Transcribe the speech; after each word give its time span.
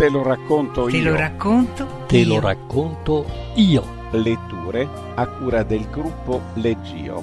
Te 0.00 0.08
lo 0.08 0.22
racconto 0.22 0.86
Te 0.86 0.96
io. 0.96 1.10
lo 1.10 1.16
racconto. 1.18 2.06
Te 2.06 2.16
io. 2.16 2.28
lo 2.28 2.40
racconto 2.40 3.26
io. 3.56 3.84
Letture 4.12 4.88
a 5.14 5.26
cura 5.26 5.62
del 5.62 5.86
gruppo 5.90 6.40
Leggio. 6.54 7.22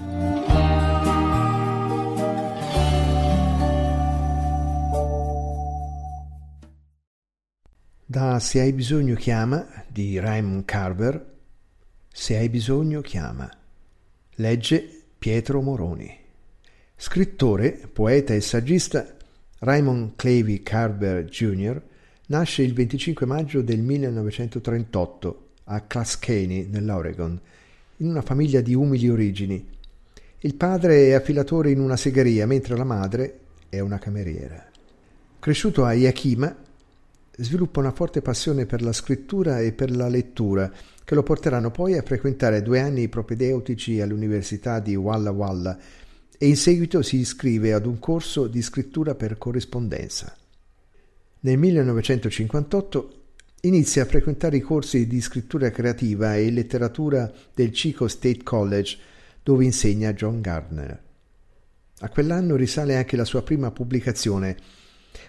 Da 8.05 8.37
Se 8.37 8.59
hai 8.59 8.73
bisogno 8.73 9.15
chiama 9.15 9.65
di 9.87 10.19
Raymond 10.19 10.63
Carver. 10.65 11.35
Se 12.13 12.37
hai 12.37 12.47
bisogno 12.47 13.01
chiama. 13.01 13.49
Legge 14.35 15.05
Pietro 15.17 15.63
Moroni. 15.63 16.25
Scrittore, 16.99 17.79
poeta 17.93 18.33
e 18.33 18.41
saggista, 18.41 19.05
Raymond 19.59 20.13
Clavey 20.15 20.63
Carver 20.63 21.25
Jr. 21.25 21.79
nasce 22.25 22.63
il 22.63 22.73
25 22.73 23.23
maggio 23.27 23.61
del 23.61 23.81
1938 23.81 25.45
a 25.65 25.81
Clascany, 25.81 26.65
nell'Oregon, 26.67 27.39
in 27.97 28.09
una 28.09 28.23
famiglia 28.23 28.61
di 28.61 28.73
umili 28.73 29.09
origini. 29.09 29.63
Il 30.39 30.55
padre 30.55 31.09
è 31.09 31.13
affilatore 31.13 31.69
in 31.69 31.81
una 31.81 31.97
segheria, 31.97 32.47
mentre 32.47 32.75
la 32.75 32.83
madre 32.83 33.41
è 33.69 33.79
una 33.79 33.99
cameriera. 33.99 34.65
Cresciuto 35.37 35.85
a 35.85 35.93
Yakima, 35.93 36.53
sviluppa 37.37 37.79
una 37.79 37.91
forte 37.91 38.23
passione 38.23 38.65
per 38.65 38.81
la 38.81 38.91
scrittura 38.91 39.59
e 39.59 39.71
per 39.71 39.95
la 39.95 40.07
lettura, 40.07 40.71
che 41.05 41.13
lo 41.13 41.21
porteranno 41.21 41.69
poi 41.69 41.95
a 41.95 42.01
frequentare 42.01 42.63
due 42.63 42.79
anni 42.79 43.07
propedeutici 43.07 44.01
all'Università 44.01 44.79
di 44.79 44.95
Walla 44.95 45.29
Walla 45.29 45.77
e 46.37 46.47
in 46.47 46.55
seguito 46.55 47.01
si 47.01 47.17
iscrive 47.17 47.73
ad 47.73 47.85
un 47.85 47.99
corso 47.99 48.47
di 48.47 48.61
scrittura 48.61 49.15
per 49.15 49.37
corrispondenza. 49.37 50.35
Nel 51.39 51.57
1958 51.57 53.21
inizia 53.61 54.03
a 54.03 54.05
frequentare 54.05 54.57
i 54.57 54.61
corsi 54.61 55.07
di 55.07 55.19
scrittura 55.21 55.71
creativa 55.71 56.35
e 56.35 56.51
letteratura 56.51 57.31
del 57.53 57.71
Chico 57.71 58.07
State 58.07 58.43
College, 58.43 58.97
dove 59.41 59.65
insegna 59.65 60.13
John 60.13 60.41
Gardner. 60.41 61.03
A 61.99 62.09
quell'anno 62.09 62.55
risale 62.55 62.95
anche 62.95 63.15
la 63.15 63.25
sua 63.25 63.41
prima 63.41 63.71
pubblicazione, 63.71 64.57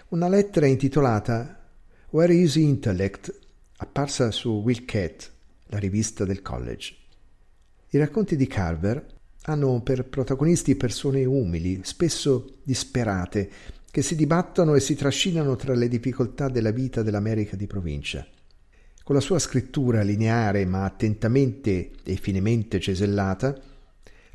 una 0.09 0.27
lettera 0.27 0.67
intitolata 0.67 1.67
Where 2.11 2.33
is 2.33 2.55
Intellect, 2.55 3.33
apparsa 3.77 4.29
su 4.29 4.61
Will 4.63 4.85
la 5.67 5.77
rivista 5.77 6.25
del 6.25 6.41
college. 6.41 6.95
I 7.89 7.97
racconti 7.97 8.35
di 8.35 8.45
Carver 8.45 9.17
hanno 9.49 9.81
per 9.81 10.05
protagonisti 10.05 10.75
persone 10.75 11.25
umili, 11.25 11.81
spesso 11.83 12.59
disperate, 12.63 13.49
che 13.91 14.01
si 14.01 14.15
dibattono 14.15 14.75
e 14.75 14.79
si 14.79 14.95
trascinano 14.95 15.55
tra 15.55 15.73
le 15.73 15.87
difficoltà 15.87 16.47
della 16.47 16.71
vita 16.71 17.01
dell'America 17.01 17.55
di 17.55 17.65
provincia. 17.65 18.25
Con 19.03 19.15
la 19.15 19.21
sua 19.21 19.39
scrittura 19.39 20.03
lineare 20.03 20.65
ma 20.65 20.85
attentamente 20.85 21.89
e 22.03 22.15
finemente 22.15 22.79
cesellata, 22.79 23.59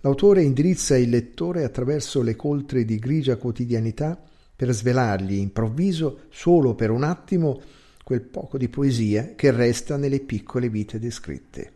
l'autore 0.01 0.43
indirizza 0.43 0.97
il 0.97 1.11
lettore 1.11 1.63
attraverso 1.63 2.21
le 2.21 2.35
coltre 2.35 2.85
di 2.85 2.99
grigia 2.99 3.37
quotidianità 3.37 4.21
per 4.57 4.73
svelargli 4.73 5.35
improvviso, 5.35 6.23
solo 6.31 6.75
per 6.75 6.91
un 6.91 7.05
attimo, 7.05 7.61
quel 8.03 8.23
poco 8.23 8.59
di 8.59 8.69
poesia 8.69 9.35
che 9.37 9.51
resta 9.53 9.97
nelle 9.97 10.21
piccole 10.21 10.69
vite 10.69 10.99
descritte. 10.99 11.73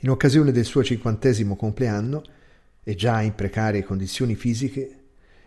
In 0.00 0.10
occasione 0.10 0.50
del 0.50 0.64
suo 0.64 0.82
cinquantesimo 0.82 1.56
compleanno, 1.56 2.22
e 2.82 2.94
già 2.94 3.20
in 3.20 3.34
precarie 3.34 3.84
condizioni 3.84 4.34
fisiche, 4.34 4.96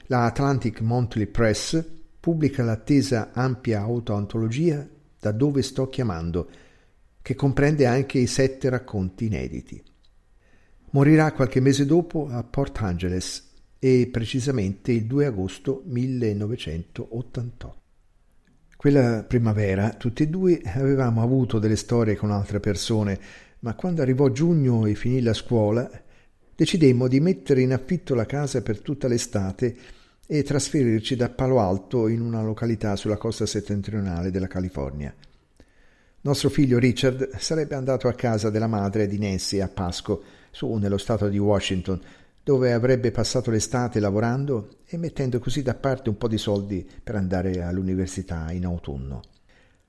la 0.08 0.26
Atlantic 0.26 0.82
Monthly 0.82 1.28
Press 1.28 1.84
pubblica 2.20 2.64
l'attesa 2.64 3.32
ampia 3.34 3.82
autoantologia 3.82 4.88
Da 5.20 5.32
dove 5.32 5.62
sto 5.62 5.90
chiamando, 5.90 6.50
che 7.22 7.36
comprende 7.36 7.86
anche 7.86 8.20
i 8.20 8.28
sette 8.28 8.70
racconti 8.70 9.26
inediti. 9.26 9.82
Morirà 10.92 11.32
qualche 11.32 11.62
mese 11.62 11.86
dopo 11.86 12.28
a 12.30 12.44
Port 12.44 12.78
Angeles 12.82 13.52
e 13.80 14.10
precisamente 14.12 14.92
il 14.92 15.06
2 15.06 15.26
agosto 15.26 15.82
1988. 15.86 17.82
Quella 18.76 19.24
primavera 19.24 19.92
tutti 19.92 20.24
e 20.24 20.28
due 20.28 20.62
avevamo 20.66 21.22
avuto 21.22 21.58
delle 21.60 21.78
storie 21.78 22.18
con 22.18 22.32
altre 22.32 22.60
persone, 22.60 23.20
ma 23.60 23.76
quando 23.76 24.02
arrivò 24.02 24.30
giugno 24.30 24.86
e 24.86 24.94
finì 24.94 25.22
la 25.22 25.34
scuola, 25.34 25.90
decidemmo 26.56 27.08
di 27.08 27.20
mettere 27.20 27.62
in 27.62 27.74
affitto 27.74 28.16
la 28.16 28.26
casa 28.26 28.62
per 28.62 28.80
tutta 28.80 29.08
l'estate 29.08 29.76
e 30.26 30.44
trasferirci 30.44 31.16
da 31.16 31.30
Palo 31.30 31.60
Alto 31.60 32.08
in 32.08 32.22
una 32.22 32.42
località 32.42 32.96
sulla 32.96 33.18
costa 33.18 33.46
settentrionale 33.46 34.32
della 34.32 34.48
California. 34.48 35.14
Nostro 36.22 36.50
figlio 36.50 36.80
Richard 36.80 37.36
sarebbe 37.38 37.76
andato 37.76 38.08
a 38.08 38.14
casa 38.14 38.50
della 38.50 38.68
madre 38.68 39.08
di 39.08 39.20
Nancy 39.20 39.60
a 39.60 39.68
Pasco, 39.68 40.24
su 40.52 40.72
nello 40.76 40.98
stato 40.98 41.28
di 41.28 41.38
Washington, 41.38 42.00
dove 42.42 42.72
avrebbe 42.72 43.12
passato 43.12 43.52
l'estate 43.52 44.00
lavorando 44.00 44.78
e 44.86 44.98
mettendo 44.98 45.40
così 45.40 45.62
da 45.62 45.74
parte 45.74 46.10
un 46.10 46.18
po' 46.18 46.28
di 46.28 46.38
soldi 46.38 46.88
per 47.04 47.16
andare 47.16 47.62
all'università 47.62 48.52
in 48.52 48.66
autunno. 48.66 49.22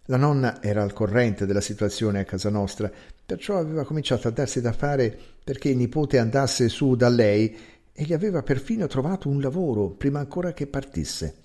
La 0.07 0.17
nonna 0.17 0.63
era 0.63 0.83
al 0.83 0.93
corrente 0.93 1.47
della 1.47 1.61
situazione 1.61 2.21
a 2.21 2.25
casa 2.25 2.51
nostra, 2.51 2.91
perciò 3.27 3.59
aveva 3.59 3.85
cominciato 3.85 4.29
a 4.29 4.31
darsi 4.31 4.61
da 4.61 4.73
fare 4.73 5.17
perché 5.43 5.71
il 5.71 5.77
nipote 5.77 6.19
andasse 6.19 6.69
su 6.69 6.95
da 6.95 7.09
lei 7.09 7.57
e 7.93 8.03
gli 8.05 8.13
aveva 8.13 8.43
perfino 8.43 8.87
trovato 8.87 9.29
un 9.29 9.41
lavoro 9.41 9.91
prima 9.91 10.19
ancora 10.19 10.53
che 10.53 10.67
partisse. 10.67 11.43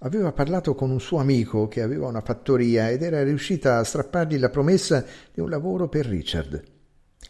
Aveva 0.00 0.30
parlato 0.32 0.74
con 0.74 0.90
un 0.90 1.00
suo 1.00 1.18
amico 1.18 1.68
che 1.68 1.80
aveva 1.80 2.06
una 2.06 2.20
fattoria 2.20 2.90
ed 2.90 3.02
era 3.02 3.22
riuscita 3.22 3.78
a 3.78 3.84
strappargli 3.84 4.38
la 4.38 4.50
promessa 4.50 5.04
di 5.32 5.40
un 5.40 5.48
lavoro 5.48 5.88
per 5.88 6.04
Richard. 6.04 6.62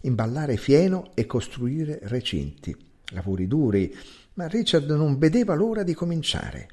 Imballare 0.02 0.56
fieno 0.56 1.10
e 1.14 1.26
costruire 1.26 2.00
recinti. 2.02 2.76
Lavori 3.10 3.46
duri, 3.46 3.94
ma 4.34 4.48
Richard 4.48 4.90
non 4.90 5.16
vedeva 5.16 5.54
l'ora 5.54 5.84
di 5.84 5.94
cominciare. 5.94 6.68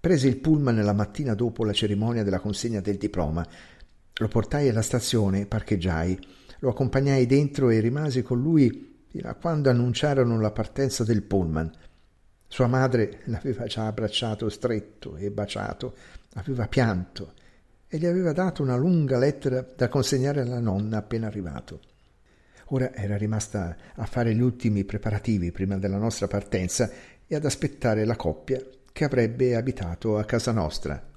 Prese 0.00 0.26
il 0.26 0.38
pullman 0.38 0.82
la 0.82 0.92
mattina 0.92 1.34
dopo 1.34 1.64
la 1.64 1.72
cerimonia 1.72 2.24
della 2.24 2.40
consegna 2.40 2.80
del 2.80 2.96
diploma. 2.96 3.46
Lo 4.14 4.28
portai 4.28 4.68
alla 4.68 4.82
stazione, 4.82 5.46
parcheggiai, 5.46 6.18
lo 6.62 6.70
accompagnai 6.70 7.26
dentro 7.26 7.70
e 7.70 7.80
rimasi 7.80 8.22
con 8.22 8.40
lui 8.40 9.04
fino 9.08 9.28
a 9.28 9.34
quando 9.34 9.68
annunciarono 9.68 10.40
la 10.40 10.52
partenza 10.52 11.02
del 11.02 11.22
pullman. 11.22 11.70
Sua 12.46 12.68
madre 12.68 13.20
l'aveva 13.24 13.64
già 13.64 13.86
abbracciato 13.86 14.48
stretto 14.48 15.16
e 15.16 15.30
baciato, 15.30 15.94
aveva 16.34 16.68
pianto 16.68 17.34
e 17.88 17.98
gli 17.98 18.06
aveva 18.06 18.32
dato 18.32 18.62
una 18.62 18.76
lunga 18.76 19.18
lettera 19.18 19.66
da 19.76 19.88
consegnare 19.88 20.40
alla 20.40 20.60
nonna 20.60 20.98
appena 20.98 21.26
arrivato. 21.26 21.80
Ora 22.66 22.94
era 22.94 23.16
rimasta 23.16 23.76
a 23.96 24.06
fare 24.06 24.32
gli 24.32 24.40
ultimi 24.40 24.84
preparativi 24.84 25.50
prima 25.50 25.76
della 25.78 25.98
nostra 25.98 26.28
partenza 26.28 26.90
e 27.26 27.34
ad 27.34 27.44
aspettare 27.44 28.04
la 28.04 28.16
coppia 28.16 28.62
che 28.92 29.04
avrebbe 29.04 29.56
abitato 29.56 30.16
a 30.16 30.24
casa 30.24 30.52
nostra. 30.52 31.11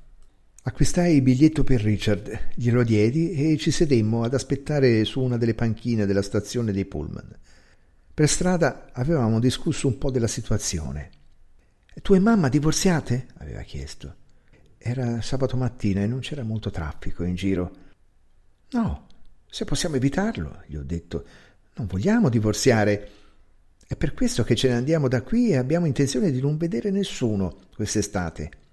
Acquistai 0.67 1.17
il 1.17 1.21
biglietto 1.21 1.63
per 1.63 1.79
Richard, 1.79 2.47
glielo 2.55 2.81
diedi 2.81 3.33
e 3.33 3.55
ci 3.57 3.69
sedemmo 3.69 4.23
ad 4.23 4.33
aspettare 4.33 5.03
su 5.05 5.21
una 5.21 5.37
delle 5.37 5.53
panchine 5.53 6.07
della 6.07 6.23
stazione 6.23 6.71
dei 6.71 6.85
pullman. 6.85 7.37
Per 8.11 8.27
strada 8.27 8.89
avevamo 8.91 9.39
discusso 9.39 9.85
un 9.85 9.99
po' 9.99 10.09
della 10.09 10.25
situazione. 10.25 11.11
Tu 12.01 12.15
e 12.15 12.19
mamma 12.19 12.49
divorziate? 12.49 13.27
aveva 13.37 13.61
chiesto. 13.61 14.15
Era 14.79 15.21
sabato 15.21 15.55
mattina 15.55 16.01
e 16.01 16.07
non 16.07 16.21
c'era 16.21 16.41
molto 16.41 16.71
traffico 16.71 17.23
in 17.23 17.35
giro. 17.35 17.71
No, 18.71 19.05
se 19.47 19.65
possiamo 19.65 19.97
evitarlo, 19.97 20.63
gli 20.65 20.77
ho 20.77 20.83
detto. 20.83 21.25
Non 21.75 21.85
vogliamo 21.85 22.27
divorziare. 22.27 23.11
È 23.85 23.95
per 23.95 24.15
questo 24.15 24.43
che 24.43 24.55
ce 24.55 24.69
ne 24.69 24.73
andiamo 24.73 25.07
da 25.07 25.21
qui 25.21 25.51
e 25.51 25.57
abbiamo 25.57 25.85
intenzione 25.85 26.31
di 26.31 26.41
non 26.41 26.57
vedere 26.57 26.89
nessuno 26.89 27.55
quest'estate. 27.75 28.63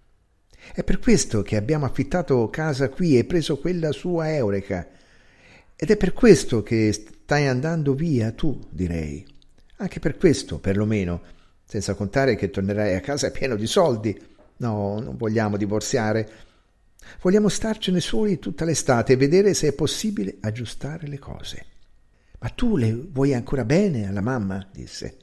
È 0.74 0.84
per 0.84 0.98
questo 0.98 1.42
che 1.42 1.56
abbiamo 1.56 1.84
affittato 1.84 2.48
casa 2.48 2.88
qui 2.88 3.18
e 3.18 3.24
preso 3.24 3.58
quella 3.58 3.92
sua 3.92 4.34
Eureka. 4.34 4.88
Ed 5.74 5.90
è 5.90 5.96
per 5.96 6.12
questo 6.12 6.62
che 6.62 6.92
stai 6.92 7.46
andando 7.46 7.94
via 7.94 8.30
tu, 8.32 8.58
direi. 8.70 9.26
Anche 9.76 9.98
per 9.98 10.16
questo, 10.16 10.60
perlomeno, 10.60 11.22
senza 11.64 11.94
contare 11.94 12.36
che 12.36 12.50
tornerai 12.50 12.94
a 12.94 13.00
casa 13.00 13.30
pieno 13.30 13.56
di 13.56 13.66
soldi. 13.66 14.18
No, 14.58 15.00
non 15.00 15.16
vogliamo 15.16 15.56
divorziare. 15.56 16.30
Vogliamo 17.20 17.48
starcene 17.48 18.00
soli 18.00 18.38
tutta 18.38 18.64
l'estate 18.64 19.14
e 19.14 19.16
vedere 19.16 19.54
se 19.54 19.68
è 19.68 19.72
possibile 19.72 20.36
aggiustare 20.40 21.08
le 21.08 21.18
cose. 21.18 21.66
Ma 22.38 22.48
tu 22.48 22.76
le 22.76 22.92
vuoi 22.92 23.34
ancora 23.34 23.64
bene 23.64 24.06
alla 24.06 24.20
mamma? 24.20 24.68
disse. 24.72 25.16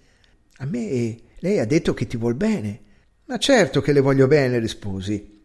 A 0.57 0.65
me 0.65 1.17
lei 1.39 1.59
ha 1.59 1.65
detto 1.65 1.93
che 1.93 2.05
ti 2.05 2.17
vuol 2.17 2.35
bene. 2.35 2.81
Ma 3.29 3.37
certo 3.37 3.79
che 3.79 3.93
le 3.93 3.99
voglio 3.99 4.25
bene, 4.25 4.57
risposi. 4.57 5.37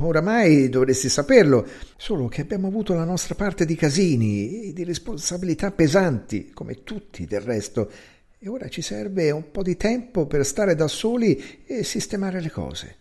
Oramai 0.00 0.68
dovresti 0.68 1.08
saperlo, 1.08 1.66
solo 1.96 2.28
che 2.28 2.42
abbiamo 2.42 2.66
avuto 2.66 2.92
la 2.92 3.04
nostra 3.04 3.34
parte 3.34 3.64
di 3.64 3.74
casini 3.76 4.68
e 4.68 4.72
di 4.74 4.84
responsabilità 4.84 5.70
pesanti, 5.70 6.50
come 6.50 6.84
tutti 6.84 7.24
del 7.24 7.40
resto, 7.40 7.90
e 8.38 8.46
ora 8.46 8.68
ci 8.68 8.82
serve 8.82 9.30
un 9.30 9.50
po' 9.50 9.62
di 9.62 9.78
tempo 9.78 10.26
per 10.26 10.44
stare 10.44 10.74
da 10.74 10.86
soli 10.86 11.62
e 11.64 11.82
sistemare 11.82 12.42
le 12.42 12.50
cose. 12.50 12.96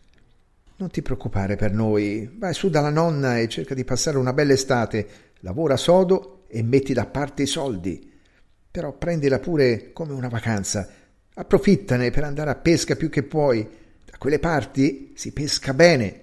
Non 0.78 0.90
ti 0.90 1.02
preoccupare 1.02 1.58
per 1.58 1.74
noi, 1.74 2.34
vai 2.38 2.54
su 2.54 2.70
dalla 2.70 2.90
nonna 2.90 3.40
e 3.40 3.50
cerca 3.50 3.74
di 3.74 3.84
passare 3.84 4.18
una 4.18 4.32
bella 4.32 4.54
estate, 4.54 5.08
lavora 5.42 5.76
sodo 5.76 6.46
e 6.48 6.64
metti 6.64 6.94
da 6.94 7.08
parte 7.08 7.42
i 7.42 7.46
soldi. 7.46 8.10
Però 8.72 8.94
prendila 8.94 9.40
pure 9.40 9.92
come 9.92 10.14
una 10.14 10.30
vacanza, 10.30 10.90
approfittane 11.34 12.10
per 12.10 12.24
andare 12.24 12.52
a 12.52 12.56
pesca 12.56 12.96
più 12.96 13.10
che 13.10 13.24
puoi. 13.24 13.80
Quelle 14.22 14.38
parti 14.38 15.14
si 15.16 15.32
pesca 15.32 15.74
bene. 15.74 16.22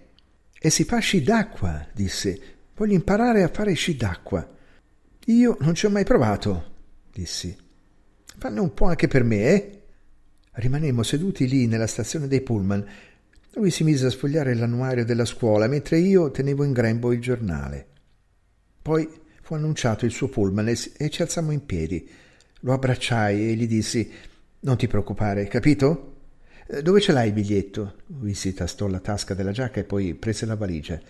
E 0.56 0.70
si 0.70 0.84
fa 0.84 0.98
sci 0.98 1.20
d'acqua, 1.20 1.84
disse. 1.92 2.40
Voglio 2.76 2.94
imparare 2.94 3.42
a 3.42 3.48
fare 3.48 3.72
sci 3.72 3.96
d'acqua. 3.96 4.48
Io 5.26 5.56
non 5.62 5.74
ci 5.74 5.84
ho 5.84 5.90
mai 5.90 6.04
provato, 6.04 6.74
dissi. 7.12 7.56
Fanne 8.38 8.60
un 8.60 8.72
po' 8.72 8.84
anche 8.84 9.08
per 9.08 9.24
me, 9.24 9.36
eh? 9.48 9.82
Rimanemmo 10.52 11.02
seduti 11.02 11.48
lì 11.48 11.66
nella 11.66 11.88
stazione 11.88 12.28
dei 12.28 12.40
pullman 12.40 12.86
lui 13.54 13.72
si 13.72 13.82
mise 13.82 14.06
a 14.06 14.10
sfogliare 14.10 14.54
l'annuario 14.54 15.04
della 15.04 15.24
scuola 15.24 15.66
mentre 15.66 15.98
io 15.98 16.30
tenevo 16.30 16.62
in 16.62 16.70
grembo 16.70 17.10
il 17.10 17.20
giornale. 17.20 17.86
Poi 18.80 19.10
fu 19.42 19.54
annunciato 19.54 20.04
il 20.04 20.12
suo 20.12 20.28
pullman 20.28 20.68
e 20.68 21.10
ci 21.10 21.22
alzammo 21.22 21.50
in 21.50 21.66
piedi. 21.66 22.08
Lo 22.60 22.74
abbracciai 22.74 23.48
e 23.50 23.54
gli 23.54 23.66
dissi 23.66 24.08
Non 24.60 24.76
ti 24.76 24.86
preoccupare, 24.86 25.48
capito? 25.48 26.17
Eh, 26.70 26.82
dove 26.82 27.00
ce 27.00 27.12
l'hai 27.12 27.28
il 27.28 27.32
biglietto? 27.32 27.94
Lui 28.06 28.34
si 28.34 28.52
tastò 28.52 28.86
la 28.88 29.00
tasca 29.00 29.32
della 29.32 29.52
giacca 29.52 29.80
e 29.80 29.84
poi 29.84 30.14
prese 30.14 30.44
la 30.44 30.54
valigia. 30.54 31.00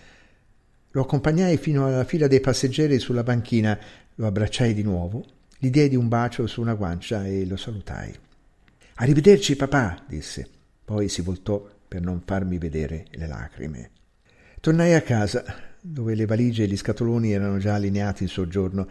Lo 0.93 1.03
accompagnai 1.03 1.57
fino 1.57 1.87
alla 1.87 2.05
fila 2.05 2.29
dei 2.29 2.41
passeggeri 2.41 3.01
sulla 3.01 3.25
banchina, 3.25 3.77
lo 4.15 4.27
abbracciai 4.27 4.73
di 4.73 4.83
nuovo, 4.83 5.27
gli 5.59 5.71
diedi 5.71 5.97
un 5.97 6.07
bacio 6.07 6.47
su 6.47 6.61
una 6.61 6.75
guancia 6.75 7.27
e 7.27 7.45
lo 7.45 7.57
salutai. 7.57 8.15
Arrivederci, 8.95 9.57
papà, 9.57 10.05
disse. 10.07 10.49
Poi 10.85 11.09
si 11.09 11.23
voltò 11.23 11.69
per 11.89 12.03
non 12.03 12.23
farmi 12.25 12.59
vedere 12.59 13.07
le 13.11 13.27
lacrime. 13.27 13.91
Tornai 14.61 14.95
a 14.95 15.03
casa, 15.03 15.45
dove 15.81 16.15
le 16.15 16.27
valigie 16.27 16.65
e 16.65 16.67
gli 16.69 16.77
scatoloni 16.77 17.33
erano 17.33 17.59
già 17.59 17.75
allineati 17.75 18.23
in 18.23 18.29
soggiorno. 18.29 18.89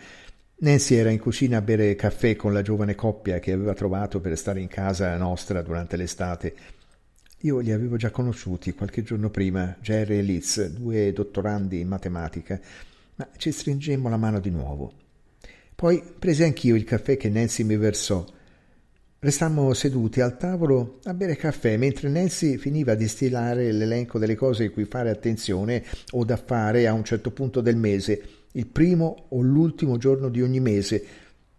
Nancy 0.60 0.96
era 0.96 1.12
in 1.12 1.20
cucina 1.20 1.58
a 1.58 1.62
bere 1.62 1.94
caffè 1.96 2.36
con 2.36 2.52
la 2.52 2.64
giovane 2.64 2.96
coppia 2.96 3.38
che 3.38 3.52
aveva 3.52 3.76
trovato 3.76 4.20
per 4.20 4.36
stare 4.36 4.60
in 4.60 4.68
casa 4.68 5.16
nostra 5.16 5.62
durante 5.62 5.98
l'estate. 5.98 6.56
Io 7.42 7.60
li 7.60 7.72
avevo 7.72 7.96
già 7.96 8.10
conosciuti 8.10 8.74
qualche 8.74 9.04
giorno 9.04 9.30
prima, 9.30 9.78
Jerry 9.80 10.18
e 10.18 10.22
Liz, 10.24 10.66
due 10.70 11.14
dottorandi 11.14 11.80
in 11.80 11.88
matematica, 11.88 12.60
ma 13.16 13.30
ci 13.38 13.52
stringemmo 13.52 14.10
la 14.10 14.18
mano 14.18 14.40
di 14.40 14.50
nuovo. 14.50 14.94
Poi 15.76 16.02
presi 16.18 16.42
anch'io 16.42 16.74
il 16.74 16.86
caffè 16.86 17.18
che 17.18 17.30
Nancy 17.30 17.64
mi 17.64 17.78
versò 17.78 18.26
Restammo 19.20 19.74
seduti 19.74 20.22
al 20.22 20.38
tavolo 20.38 21.00
a 21.06 21.14
bere 21.16 21.36
caffè 21.36 21.76
mentre 21.76 22.08
Nancy 22.08 22.58
finiva 22.58 22.94
di 22.94 23.08
stilare 23.08 23.72
l'elenco 23.72 24.20
delle 24.20 24.36
cose 24.36 24.70
cui 24.70 24.86
fare 24.86 25.10
attenzione 25.10 25.84
o 26.12 26.24
da 26.24 26.38
fare 26.38 26.86
a 26.86 26.94
un 26.94 27.04
certo 27.04 27.32
punto 27.32 27.60
del 27.60 27.78
mese, 27.78 28.22
il 28.58 28.66
primo 28.68 29.28
o 29.30 29.42
l'ultimo 29.42 29.98
giorno 29.98 30.30
di 30.30 30.42
ogni 30.42 30.60
mese, 30.60 31.06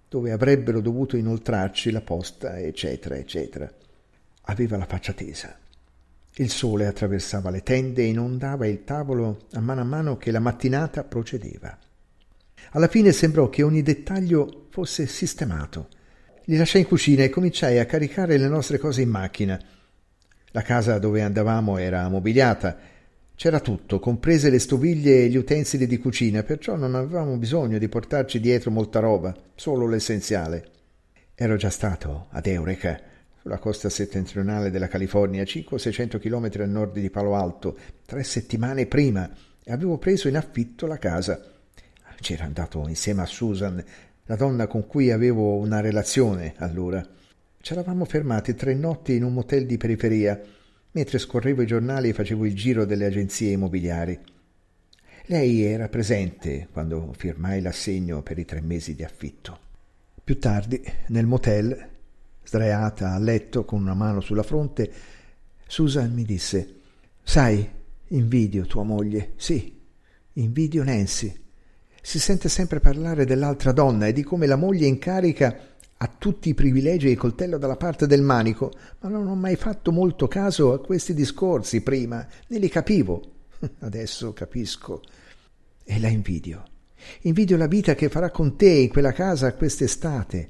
dove 0.09 0.33
avrebbero 0.33 0.81
dovuto 0.81 1.17
inoltrarci 1.17 1.91
la 1.91 2.01
posta, 2.01 2.59
eccetera, 2.59 3.17
eccetera. 3.17 3.71
Aveva 4.43 4.77
la 4.77 4.87
faccia 4.87 5.13
tesa. 5.13 5.57
Il 6.35 6.51
sole 6.51 6.87
attraversava 6.87 7.51
le 7.51 7.63
tende 7.63 8.03
e 8.03 8.07
inondava 8.07 8.67
il 8.67 8.85
tavolo 8.85 9.47
a 9.53 9.61
mano 9.61 9.81
a 9.81 9.85
mano 9.85 10.17
che 10.17 10.31
la 10.31 10.41
mattinata 10.41 11.05
procedeva. 11.05 11.77
Alla 12.73 12.89
fine 12.89 13.13
sembrò 13.13 13.49
che 13.49 13.63
ogni 13.63 13.83
dettaglio 13.83 14.67
fosse 14.71 15.07
sistemato 15.07 15.89
li 16.49 16.57
lasciai 16.57 16.83
in 16.83 16.89
cucina 16.89 17.25
e 17.25 17.29
cominciai 17.29 17.79
a 17.79 17.85
caricare 17.85 18.39
le 18.39 18.49
nostre 18.49 18.79
cose 18.79 19.03
in 19.03 19.11
macchina. 19.11 19.61
La 20.53 20.63
casa 20.63 20.99
dove 20.99 21.21
andavamo 21.21 21.77
era 21.77 22.09
mobiliata. 22.09 22.77
C'era 23.39 23.61
tutto, 23.61 24.01
comprese 24.01 24.51
le 24.51 24.59
stoviglie 24.59 25.23
e 25.23 25.29
gli 25.29 25.37
utensili 25.37 25.87
di 25.87 25.99
cucina, 25.99 26.43
perciò 26.43 26.75
non 26.75 26.97
avevamo 26.97 27.37
bisogno 27.37 27.79
di 27.79 27.89
portarci 27.89 28.41
dietro 28.41 28.73
molta 28.73 28.99
roba, 28.99 29.33
solo 29.55 29.87
l'essenziale. 29.87 30.71
Ero 31.37 31.55
già 31.55 31.71
stato 31.71 32.27
ad 32.31 32.49
Eureka, 32.49 33.01
sulla 33.41 33.61
costa 33.61 33.89
settentrionale 33.91 34.73
della 34.73 34.89
California, 34.89 35.45
500-600 35.45 36.19
km 36.19 36.63
a 36.63 36.67
nord 36.67 36.99
di 36.99 37.11
Palo 37.11 37.37
Alto, 37.37 37.79
tre 38.05 38.25
settimane 38.25 38.87
prima, 38.87 39.31
e 39.63 39.71
avevo 39.71 39.99
preso 39.99 40.27
in 40.27 40.37
affitto 40.37 40.89
la 40.89 40.99
casa. 40.99 41.41
C'era 42.21 42.43
andato 42.43 42.89
insieme 42.89 43.23
a 43.23 43.27
Susan 43.27 43.85
la 44.25 44.35
donna 44.35 44.67
con 44.67 44.85
cui 44.89 45.13
avevo 45.13 45.55
una 45.59 45.79
relazione 45.79 46.55
allora. 46.57 47.07
Ci 47.61 47.73
eravamo 47.73 48.05
fermati 48.05 48.57
tre 48.57 48.75
notti 48.75 49.15
in 49.15 49.23
un 49.23 49.33
motel 49.33 49.65
di 49.65 49.77
periferia, 49.77 50.43
mentre 50.93 51.19
scorrevo 51.19 51.63
i 51.63 51.67
giornali 51.67 52.13
facevo 52.13 52.47
il 52.47 52.55
giro 52.55 52.85
delle 52.85 53.07
agenzie 53.07 53.53
immobiliari. 53.53 54.19
Lei 55.27 55.63
era 55.63 55.89
presente 55.89 56.69
quando 56.73 57.13
firmai 57.17 57.61
l'assegno 57.61 58.23
per 58.23 58.39
i 58.39 58.45
tre 58.45 58.61
mesi 58.61 58.95
di 58.95 59.05
affitto. 59.05 59.59
Più 60.25 60.39
tardi, 60.39 60.83
nel 61.09 61.27
motel, 61.27 61.89
sdraiata 62.45 63.13
a 63.13 63.19
letto 63.19 63.65
con 63.65 63.81
una 63.83 63.95
mano 63.95 64.21
sulla 64.21 64.43
fronte, 64.43 64.91
Susan 65.67 66.13
mi 66.15 66.25
disse: 66.25 66.77
Sai, 67.23 67.69
invidio 68.09 68.65
tua 68.65 68.85
moglie. 68.85 69.33
Sì, 69.37 69.79
invidio 70.35 70.83
Nancy. 70.83 71.35
Si 72.01 72.19
sente 72.19 72.49
sempre 72.49 72.81
parlare 72.81 73.27
dell'altra 73.27 73.73
donna 73.73 74.07
e 74.07 74.15
di 74.15 74.23
come 74.23 74.47
la 74.47 74.57
moglie 74.57 74.87
in 74.87 74.99
carica 74.99 75.55
ha 76.01 76.15
tutti 76.17 76.49
i 76.49 76.55
privilegi 76.55 77.09
e 77.09 77.11
il 77.11 77.19
coltello 77.19 77.59
dalla 77.59 77.77
parte 77.77 78.07
del 78.07 78.23
manico, 78.23 78.73
ma 79.01 79.09
non 79.09 79.27
ho 79.27 79.35
mai 79.35 79.57
fatto 79.57 79.91
molto 79.91 80.29
caso 80.29 80.73
a 80.73 80.81
questi 80.81 81.13
discorsi 81.13 81.81
prima, 81.81 82.27
ne 82.47 82.59
li 82.59 82.69
capivo. 82.69 83.33
Adesso 83.81 84.33
capisco 84.33 85.03
e 85.85 85.99
la 85.99 86.09
invidio. 86.09 86.63
Invidio 87.23 87.57
la 87.57 87.67
vita 87.67 87.95
che 87.95 88.09
farà 88.09 88.31
con 88.31 88.57
te 88.57 88.69
in 88.69 88.89
quella 88.91 89.13
casa 89.13 89.55
quest'estate. 89.55 90.49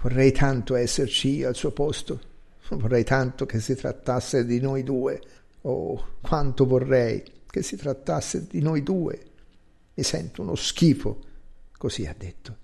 Vorrei 0.00 0.32
tanto 0.32 0.74
esserci 0.74 1.44
al 1.44 1.54
suo 1.54 1.70
posto. 1.70 2.30
Vorrei 2.70 3.04
tanto 3.04 3.44
che 3.44 3.60
si 3.60 3.74
trattasse 3.74 4.44
di 4.44 4.58
noi 4.60 4.82
due. 4.82 5.20
Oh, 5.62 6.14
quanto 6.20 6.66
vorrei 6.66 7.22
che 7.46 7.62
si 7.62 7.76
trattasse 7.76 8.46
di 8.48 8.60
noi 8.60 8.82
due. 8.82 9.20
Mi 9.94 10.02
sento 10.02 10.42
uno 10.42 10.54
schifo. 10.54 11.20
Così 11.76 12.06
ha 12.06 12.14
detto. 12.16 12.56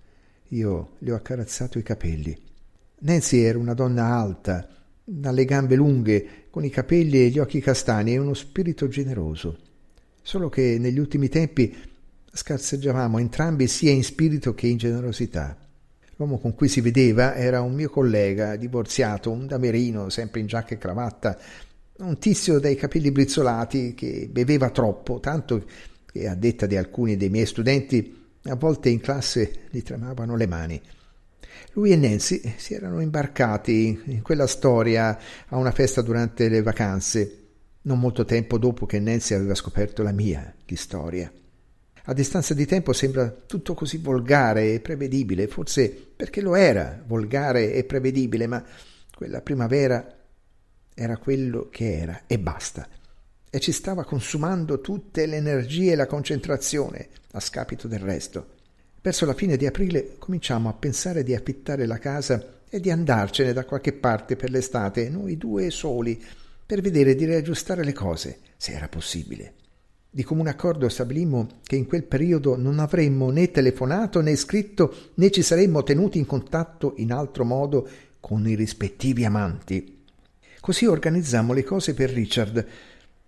Io 0.49 0.93
le 0.99 1.13
ho 1.13 1.15
accarezzato 1.15 1.79
i 1.79 1.83
capelli. 1.83 2.37
Nancy 3.01 3.41
era 3.41 3.59
una 3.59 3.75
donna 3.75 4.07
alta, 4.07 4.67
dalle 5.05 5.45
gambe 5.45 5.75
lunghe, 5.75 6.47
con 6.51 6.65
i 6.65 6.71
capelli 6.71 7.21
e 7.21 7.29
gli 7.29 7.39
occhi 7.39 7.61
castani 7.61 8.15
e 8.15 8.19
uno 8.19 8.33
spirito 8.33 8.89
generoso. 8.89 9.59
Solo 10.23 10.49
che 10.49 10.79
negli 10.79 10.99
ultimi 10.99 11.29
tempi 11.29 11.77
scarseggiavamo 12.33 13.19
entrambi 13.19 13.67
sia 13.67 13.91
in 13.91 14.03
spirito 14.03 14.55
che 14.55 14.67
in 14.67 14.79
generosità. 14.79 15.57
L'uomo 16.17 16.39
con 16.39 16.55
cui 16.55 16.69
si 16.69 16.81
vedeva 16.81 17.37
era 17.37 17.61
un 17.61 17.75
mio 17.75 17.91
collega, 17.91 18.57
divorziato, 18.57 19.31
un 19.31 19.47
damerino, 19.47 20.09
sempre 20.09 20.41
in 20.41 20.47
giacca 20.47 20.75
e 20.75 20.79
cravatta, 20.79 21.39
un 21.99 22.19
tizio 22.19 22.59
dai 22.59 22.75
capelli 22.75 23.11
brizzolati 23.11 23.95
che 23.95 24.29
beveva 24.31 24.71
troppo, 24.71 25.21
tanto 25.21 25.65
che 26.07 26.27
a 26.27 26.35
detta 26.35 26.67
di 26.67 26.77
alcuni 26.77 27.17
dei 27.17 27.29
miei 27.29 27.47
studenti 27.47 28.18
a 28.49 28.57
volte 28.57 28.89
in 28.89 29.01
classe 29.01 29.67
gli 29.71 29.83
tremavano 29.83 30.37
le 30.37 30.47
mani. 30.47 30.81
Lui 31.73 31.93
e 31.93 31.97
Nancy 31.97 32.55
si 32.57 32.75
erano 32.75 33.01
imbarcati 33.01 34.01
in 34.07 34.23
quella 34.23 34.47
storia 34.47 35.19
a 35.49 35.57
una 35.57 35.71
festa 35.71 36.03
durante 36.03 36.49
le 36.49 36.63
vacanze, 36.63 37.47
non 37.83 38.01
molto 38.01 38.25
tempo 38.25 38.59
dopo 38.59 38.87
che 38.87 38.99
Nancy 38.99 39.35
aveva 39.35 39.55
scoperto 39.55 40.03
la 40.03 40.13
mia 40.13 40.55
di 40.65 40.77
storia. 40.77 41.31
A 42.05 42.13
distanza 42.15 42.55
di 42.55 42.65
tempo 42.65 42.93
sembra 42.93 43.29
tutto 43.29 43.75
così 43.75 43.99
volgare 43.99 44.73
e 44.73 44.81
prevedibile, 44.81 45.47
forse 45.47 45.89
perché 45.89 46.41
lo 46.41 46.55
era, 46.55 47.03
volgare 47.07 47.75
e 47.75 47.85
prevedibile, 47.85 48.47
ma 48.47 48.65
quella 49.15 49.43
primavera 49.43 50.17
era 50.95 51.17
quello 51.19 51.69
che 51.71 51.99
era 51.99 52.23
e 52.27 52.39
basta 52.39 52.89
e 53.51 53.61
ci 53.61 53.73
stava 53.73 54.05
consumando 54.05 54.81
tutte 54.81 55.27
le 55.27 55.37
energie 55.37 55.93
e 55.93 55.97
la 55.97 56.07
concentrazione 56.07 57.09
a 57.33 57.41
scapito 57.41 57.89
del 57.89 58.01
resto. 58.01 58.57
Verso 59.01 59.25
la 59.27 59.35
fine 59.35 59.57
di 59.57 59.67
aprile 59.67 60.17
cominciamo 60.19 60.69
a 60.69 60.75
pensare 60.75 61.23
di 61.23 61.35
affittare 61.35 61.87
la 61.87 61.99
casa 61.99 62.61
e 62.69 62.81
di 62.81 62.91
andarcene 62.91 63.53
da 63.53 63.65
qualche 63.65 63.93
parte 63.93 64.37
per 64.37 64.51
l'estate, 64.51 65.09
noi 65.09 65.37
due 65.37 65.71
soli, 65.71 66.23
per 66.67 66.81
vedere 66.83 67.15
di 67.15 67.25
riaggiustare 67.25 67.85
le 67.85 67.93
cose, 67.93 68.41
se 68.57 68.73
era 68.73 68.89
possibile. 68.89 69.55
Di 70.11 70.23
comune 70.25 70.51
accordo 70.51 70.89
stabilimmo 70.89 71.61
che 71.63 71.77
in 71.77 71.87
quel 71.87 72.05
periodo 72.05 72.57
non 72.57 72.79
avremmo 72.79 73.31
né 73.31 73.51
telefonato 73.51 74.21
né 74.21 74.35
scritto 74.37 75.13
né 75.15 75.31
ci 75.31 75.43
saremmo 75.43 75.83
tenuti 75.83 76.19
in 76.19 76.27
contatto 76.27 76.95
in 76.97 77.13
altro 77.13 77.45
modo 77.45 77.89
con 78.19 78.47
i 78.49 78.55
rispettivi 78.55 79.25
amanti. 79.25 80.05
Così 80.61 80.87
organizzammo 80.87 81.53
le 81.53 81.63
cose 81.63 81.95
per 81.95 82.11
Richard, 82.11 82.67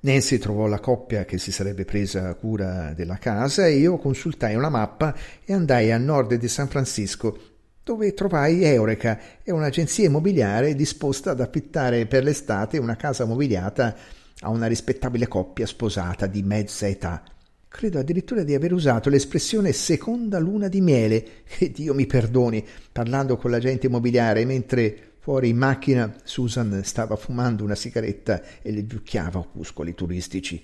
Nancy 0.02 0.38
trovò 0.38 0.66
la 0.66 0.80
coppia 0.80 1.26
che 1.26 1.36
si 1.36 1.52
sarebbe 1.52 1.84
presa 1.84 2.32
cura 2.34 2.94
della 2.94 3.18
casa 3.18 3.66
e 3.66 3.76
io 3.76 3.98
consultai 3.98 4.54
una 4.54 4.70
mappa 4.70 5.14
e 5.44 5.52
andai 5.52 5.92
a 5.92 5.98
nord 5.98 6.34
di 6.36 6.48
San 6.48 6.68
Francisco, 6.68 7.38
dove 7.84 8.14
trovai 8.14 8.64
Eureka, 8.64 9.20
è 9.42 9.50
un'agenzia 9.50 10.06
immobiliare 10.06 10.74
disposta 10.74 11.32
ad 11.32 11.40
affittare 11.40 12.06
per 12.06 12.22
l'estate 12.22 12.78
una 12.78 12.96
casa 12.96 13.26
mobiliata 13.26 13.94
a 14.40 14.48
una 14.48 14.66
rispettabile 14.66 15.28
coppia 15.28 15.66
sposata 15.66 16.26
di 16.26 16.42
mezza 16.42 16.88
età. 16.88 17.22
Credo 17.68 17.98
addirittura 17.98 18.42
di 18.42 18.54
aver 18.54 18.72
usato 18.72 19.10
l'espressione 19.10 19.72
seconda 19.72 20.38
luna 20.38 20.68
di 20.68 20.80
miele, 20.80 21.24
che 21.44 21.70
Dio 21.76 21.92
mi 21.92 22.06
perdoni, 22.06 22.66
parlando 22.90 23.36
con 23.36 23.50
l'agente 23.50 23.86
immobiliare 23.86 24.46
mentre 24.46 25.09
fuori 25.30 25.50
in 25.50 25.58
macchina 25.58 26.12
Susan 26.24 26.80
stava 26.82 27.14
fumando 27.14 27.62
una 27.62 27.76
sigaretta 27.76 28.42
e 28.62 28.72
le 28.72 28.84
giucchiava 28.84 29.38
opuscoli 29.38 29.94
turistici. 29.94 30.60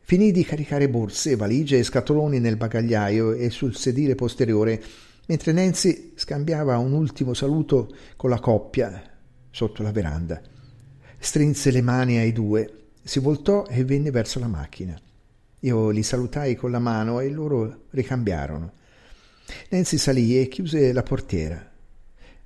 Finì 0.00 0.32
di 0.32 0.44
caricare 0.44 0.88
borse, 0.88 1.36
valigie 1.36 1.78
e 1.78 1.84
scatoloni 1.84 2.40
nel 2.40 2.56
bagagliaio 2.56 3.30
e 3.30 3.48
sul 3.50 3.76
sedile 3.76 4.16
posteriore 4.16 4.82
mentre 5.26 5.52
Nancy 5.52 6.14
scambiava 6.16 6.78
un 6.78 6.94
ultimo 6.94 7.32
saluto 7.32 7.94
con 8.16 8.28
la 8.28 8.40
coppia 8.40 9.00
sotto 9.48 9.84
la 9.84 9.92
veranda. 9.92 10.42
Strinse 11.20 11.70
le 11.70 11.80
mani 11.80 12.16
ai 12.18 12.32
due, 12.32 12.88
si 13.04 13.20
voltò 13.20 13.66
e 13.66 13.84
venne 13.84 14.10
verso 14.10 14.40
la 14.40 14.48
macchina. 14.48 15.00
Io 15.60 15.90
li 15.90 16.02
salutai 16.02 16.56
con 16.56 16.72
la 16.72 16.80
mano 16.80 17.20
e 17.20 17.30
loro 17.30 17.84
ricambiarono. 17.90 18.72
Nancy 19.68 19.96
salì 19.96 20.40
e 20.40 20.48
chiuse 20.48 20.92
la 20.92 21.04
portiera. 21.04 21.70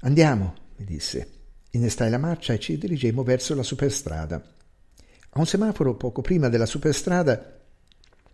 Andiamo, 0.00 0.54
mi 0.76 0.84
disse. 0.84 1.35
Innestai 1.76 2.08
la 2.08 2.18
marcia 2.18 2.54
e 2.54 2.58
ci 2.58 2.78
dirigemmo 2.78 3.22
verso 3.22 3.54
la 3.54 3.62
superstrada. 3.62 4.36
A 4.36 5.38
un 5.38 5.46
semaforo 5.46 5.94
poco 5.94 6.22
prima 6.22 6.48
della 6.48 6.64
superstrada 6.64 7.54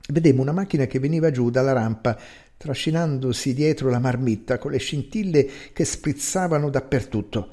vedemmo 0.08 0.42
una 0.42 0.52
macchina 0.52 0.86
che 0.86 1.00
veniva 1.00 1.32
giù 1.32 1.50
dalla 1.50 1.72
rampa 1.72 2.16
trascinandosi 2.56 3.52
dietro 3.52 3.90
la 3.90 3.98
marmitta 3.98 4.58
con 4.58 4.70
le 4.70 4.78
scintille 4.78 5.50
che 5.72 5.84
sprizzavano 5.84 6.70
dappertutto. 6.70 7.50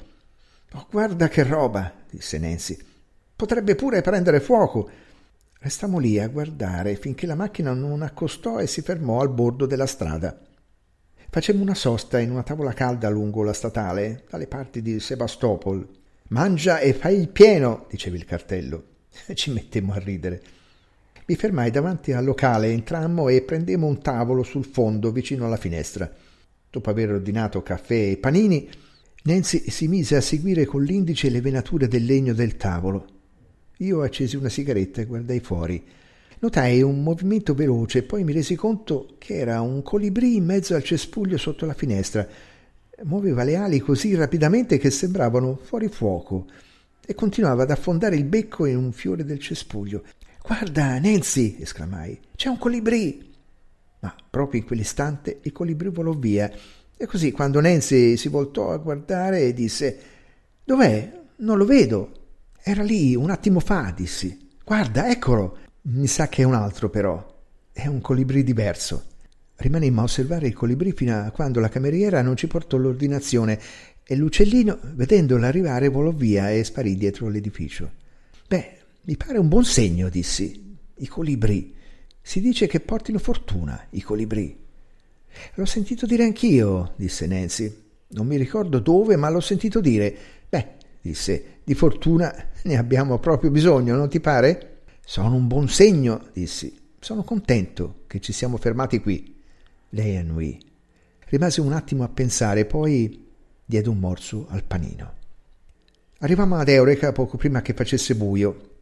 Oh, 0.74 0.86
guarda 0.88 1.26
che 1.26 1.42
roba, 1.42 1.92
disse 2.08 2.38
Nancy. 2.38 2.78
Potrebbe 3.34 3.74
pure 3.74 4.00
prendere 4.00 4.38
fuoco. 4.38 4.88
Restammo 5.58 5.98
lì 5.98 6.20
a 6.20 6.28
guardare 6.28 6.94
finché 6.94 7.26
la 7.26 7.34
macchina 7.34 7.72
non 7.72 8.02
accostò 8.02 8.60
e 8.60 8.68
si 8.68 8.80
fermò 8.80 9.20
al 9.20 9.30
bordo 9.30 9.66
della 9.66 9.86
strada. 9.86 10.38
Facemmo 11.32 11.62
una 11.62 11.76
sosta 11.76 12.18
in 12.18 12.32
una 12.32 12.42
tavola 12.42 12.72
calda 12.72 13.08
lungo 13.08 13.44
la 13.44 13.52
statale, 13.52 14.24
dalle 14.28 14.48
parti 14.48 14.82
di 14.82 14.98
Sebastopol. 14.98 15.86
Mangia 16.30 16.80
e 16.80 16.92
fai 16.92 17.20
il 17.20 17.28
pieno, 17.28 17.86
diceva 17.88 18.16
il 18.16 18.24
cartello. 18.24 18.84
Ci 19.32 19.52
mettemmo 19.52 19.92
a 19.92 20.00
ridere. 20.00 20.42
Mi 21.26 21.36
fermai 21.36 21.70
davanti 21.70 22.10
al 22.10 22.24
locale, 22.24 22.72
entrammo 22.72 23.28
e 23.28 23.42
prendemmo 23.42 23.86
un 23.86 24.02
tavolo 24.02 24.42
sul 24.42 24.64
fondo 24.64 25.12
vicino 25.12 25.46
alla 25.46 25.56
finestra. 25.56 26.12
Dopo 26.68 26.90
aver 26.90 27.12
ordinato 27.12 27.62
caffè 27.62 28.10
e 28.10 28.16
panini, 28.16 28.68
Nancy 29.22 29.70
si 29.70 29.86
mise 29.86 30.16
a 30.16 30.20
seguire 30.20 30.64
con 30.64 30.82
l'indice 30.82 31.30
le 31.30 31.40
venature 31.40 31.86
del 31.86 32.06
legno 32.06 32.34
del 32.34 32.56
tavolo. 32.56 33.06
Io 33.76 34.02
accesi 34.02 34.34
una 34.34 34.48
sigaretta 34.48 35.00
e 35.00 35.06
guardai 35.06 35.38
fuori. 35.38 35.86
Notai 36.42 36.80
un 36.80 37.02
movimento 37.02 37.52
veloce, 37.52 38.02
poi 38.02 38.24
mi 38.24 38.32
resi 38.32 38.54
conto 38.54 39.16
che 39.18 39.34
era 39.34 39.60
un 39.60 39.82
colibrì 39.82 40.36
in 40.36 40.46
mezzo 40.46 40.74
al 40.74 40.82
cespuglio 40.82 41.36
sotto 41.36 41.66
la 41.66 41.74
finestra. 41.74 42.26
Muoveva 43.02 43.42
le 43.42 43.56
ali 43.56 43.78
così 43.78 44.14
rapidamente 44.14 44.78
che 44.78 44.88
sembravano 44.88 45.58
fuori 45.62 45.88
fuoco 45.88 46.46
e 47.04 47.14
continuava 47.14 47.64
ad 47.64 47.70
affondare 47.70 48.16
il 48.16 48.24
becco 48.24 48.64
in 48.64 48.78
un 48.78 48.92
fiore 48.92 49.22
del 49.22 49.38
cespuglio. 49.38 50.02
Guarda, 50.42 50.98
Nancy! 50.98 51.58
esclamai. 51.60 52.18
C'è 52.34 52.48
un 52.48 52.56
colibrì! 52.56 53.34
Ma 53.98 54.16
proprio 54.30 54.62
in 54.62 54.66
quell'istante 54.66 55.40
il 55.42 55.52
colibrì 55.52 55.90
volò 55.90 56.12
via. 56.12 56.50
E 56.96 57.04
così, 57.04 57.32
quando 57.32 57.60
Nancy 57.60 58.16
si 58.16 58.30
voltò 58.30 58.70
a 58.70 58.78
guardare, 58.78 59.52
disse: 59.52 59.98
Dov'è? 60.64 61.20
Non 61.36 61.58
lo 61.58 61.66
vedo. 61.66 62.12
Era 62.62 62.82
lì 62.82 63.14
un 63.14 63.28
attimo 63.28 63.60
fa, 63.60 63.92
dissi. 63.94 64.48
Guarda, 64.64 65.10
eccolo. 65.10 65.68
Mi 65.82 66.06
sa 66.06 66.28
che 66.28 66.42
è 66.42 66.44
un 66.44 66.54
altro, 66.54 66.90
però. 66.90 67.38
È 67.72 67.86
un 67.86 68.02
colibrì 68.02 68.44
diverso. 68.44 69.04
Rimanemmo 69.56 70.00
a 70.00 70.04
osservare 70.04 70.46
il 70.46 70.52
colibrì 70.52 70.92
fino 70.92 71.16
a 71.16 71.30
quando 71.30 71.58
la 71.58 71.70
cameriera 71.70 72.20
non 72.20 72.36
ci 72.36 72.46
portò 72.46 72.76
l'ordinazione 72.76 73.58
e 74.04 74.14
l'uccellino, 74.16 74.78
vedendolo 74.94 75.46
arrivare, 75.46 75.88
volò 75.88 76.10
via 76.10 76.50
e 76.50 76.64
sparì 76.64 76.96
dietro 76.96 77.28
l'edificio. 77.28 77.90
Beh, 78.46 78.78
mi 79.02 79.16
pare 79.16 79.38
un 79.38 79.48
buon 79.48 79.64
segno, 79.64 80.10
dissi. 80.10 80.76
I 80.96 81.06
colibrì. 81.06 81.74
Si 82.20 82.42
dice 82.42 82.66
che 82.66 82.80
portino 82.80 83.18
fortuna, 83.18 83.86
i 83.90 84.02
colibrì. 84.02 84.58
L'ho 85.54 85.64
sentito 85.64 86.04
dire 86.04 86.24
anch'io, 86.24 86.92
disse 86.96 87.26
Nancy. 87.26 87.74
Non 88.08 88.26
mi 88.26 88.36
ricordo 88.36 88.80
dove, 88.80 89.16
ma 89.16 89.30
l'ho 89.30 89.40
sentito 89.40 89.80
dire. 89.80 90.14
Beh, 90.46 90.74
disse, 91.00 91.60
di 91.64 91.74
fortuna 91.74 92.34
ne 92.64 92.76
abbiamo 92.76 93.18
proprio 93.18 93.50
bisogno, 93.50 93.96
non 93.96 94.10
ti 94.10 94.20
pare? 94.20 94.69
Sono 95.10 95.34
un 95.34 95.48
buon 95.48 95.68
segno, 95.68 96.28
dissi. 96.32 96.72
Sono 97.00 97.24
contento 97.24 98.04
che 98.06 98.20
ci 98.20 98.32
siamo 98.32 98.58
fermati 98.58 99.00
qui. 99.00 99.42
Lei 99.88 100.16
annuì. 100.16 100.56
Rimase 101.26 101.60
un 101.60 101.72
attimo 101.72 102.04
a 102.04 102.08
pensare, 102.08 102.64
poi 102.64 103.26
diede 103.64 103.88
un 103.88 103.98
morso 103.98 104.46
al 104.50 104.62
panino. 104.62 105.14
Arrivammo 106.18 106.58
ad 106.58 106.68
Eureka 106.68 107.10
poco 107.10 107.36
prima 107.38 107.60
che 107.60 107.74
facesse 107.74 108.14
buio. 108.14 108.76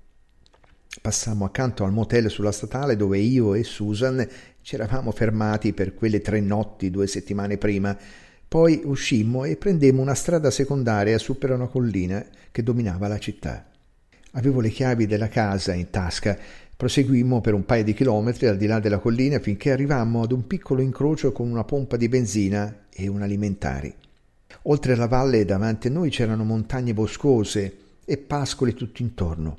Passammo 1.01 1.47
accanto 1.47 1.85
al 1.85 1.93
motel 1.93 2.29
sulla 2.29 2.53
statale 2.53 2.95
dove 2.95 3.17
io 3.17 3.55
e 3.55 3.65
Susan 3.65 4.29
ci 4.61 4.75
eravamo 4.75 5.13
fermati 5.13 5.73
per 5.73 5.95
quelle 5.95 6.21
tre 6.21 6.41
notti 6.41 6.91
due 6.91 7.07
settimane 7.07 7.57
prima. 7.57 7.97
Poi 8.47 8.83
uscimmo 8.85 9.45
e 9.45 9.57
prendemmo 9.57 10.03
una 10.03 10.15
strada 10.15 10.51
secondaria 10.51 11.17
su 11.17 11.39
per 11.39 11.53
una 11.53 11.69
collina 11.69 12.23
che 12.51 12.63
dominava 12.63 13.09
la 13.09 13.19
città. 13.19 13.65
Avevo 14.33 14.61
le 14.61 14.71
chiavi 14.71 15.07
della 15.07 15.29
casa 15.29 15.73
in 15.73 15.91
tasca. 15.91 16.39
Proseguimmo 16.77 17.41
per 17.41 17.55
un 17.55 17.65
paio 17.65 17.83
di 17.83 17.95
chilometri 17.95 18.47
al 18.47 18.57
di 18.57 18.67
là 18.67 18.79
della 18.79 18.99
collina 18.99 19.41
finché 19.41 19.73
arrivammo 19.73 20.23
ad 20.23 20.33
un 20.33 20.47
piccolo 20.47 20.81
incrocio 20.81 21.33
con 21.33 21.51
una 21.51 21.65
pompa 21.65 21.97
di 21.97 22.09
benzina 22.09 22.87
e 22.93 23.09
un 23.09 23.23
alimentari. 23.23 23.93
Oltre 24.63 24.95
la 24.95 25.07
valle 25.07 25.45
davanti 25.45 25.89
a 25.89 25.91
noi 25.91 26.11
c'erano 26.11 26.45
montagne 26.45 26.95
boscose 26.95 27.79
e 28.05 28.17
pascoli 28.17 28.75
tutto 28.75 29.03
intorno. 29.03 29.59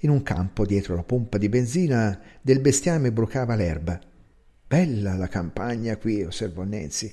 In 0.00 0.10
un 0.10 0.22
campo 0.22 0.66
dietro 0.66 0.94
la 0.94 1.02
pompa 1.02 1.38
di 1.38 1.48
benzina 1.48 2.20
del 2.40 2.60
bestiame 2.60 3.12
brucava 3.12 3.54
l'erba. 3.54 3.98
Bella 4.66 5.14
la 5.14 5.28
campagna 5.28 5.96
qui, 5.96 6.22
osservò 6.22 6.64
Nancy. 6.64 7.12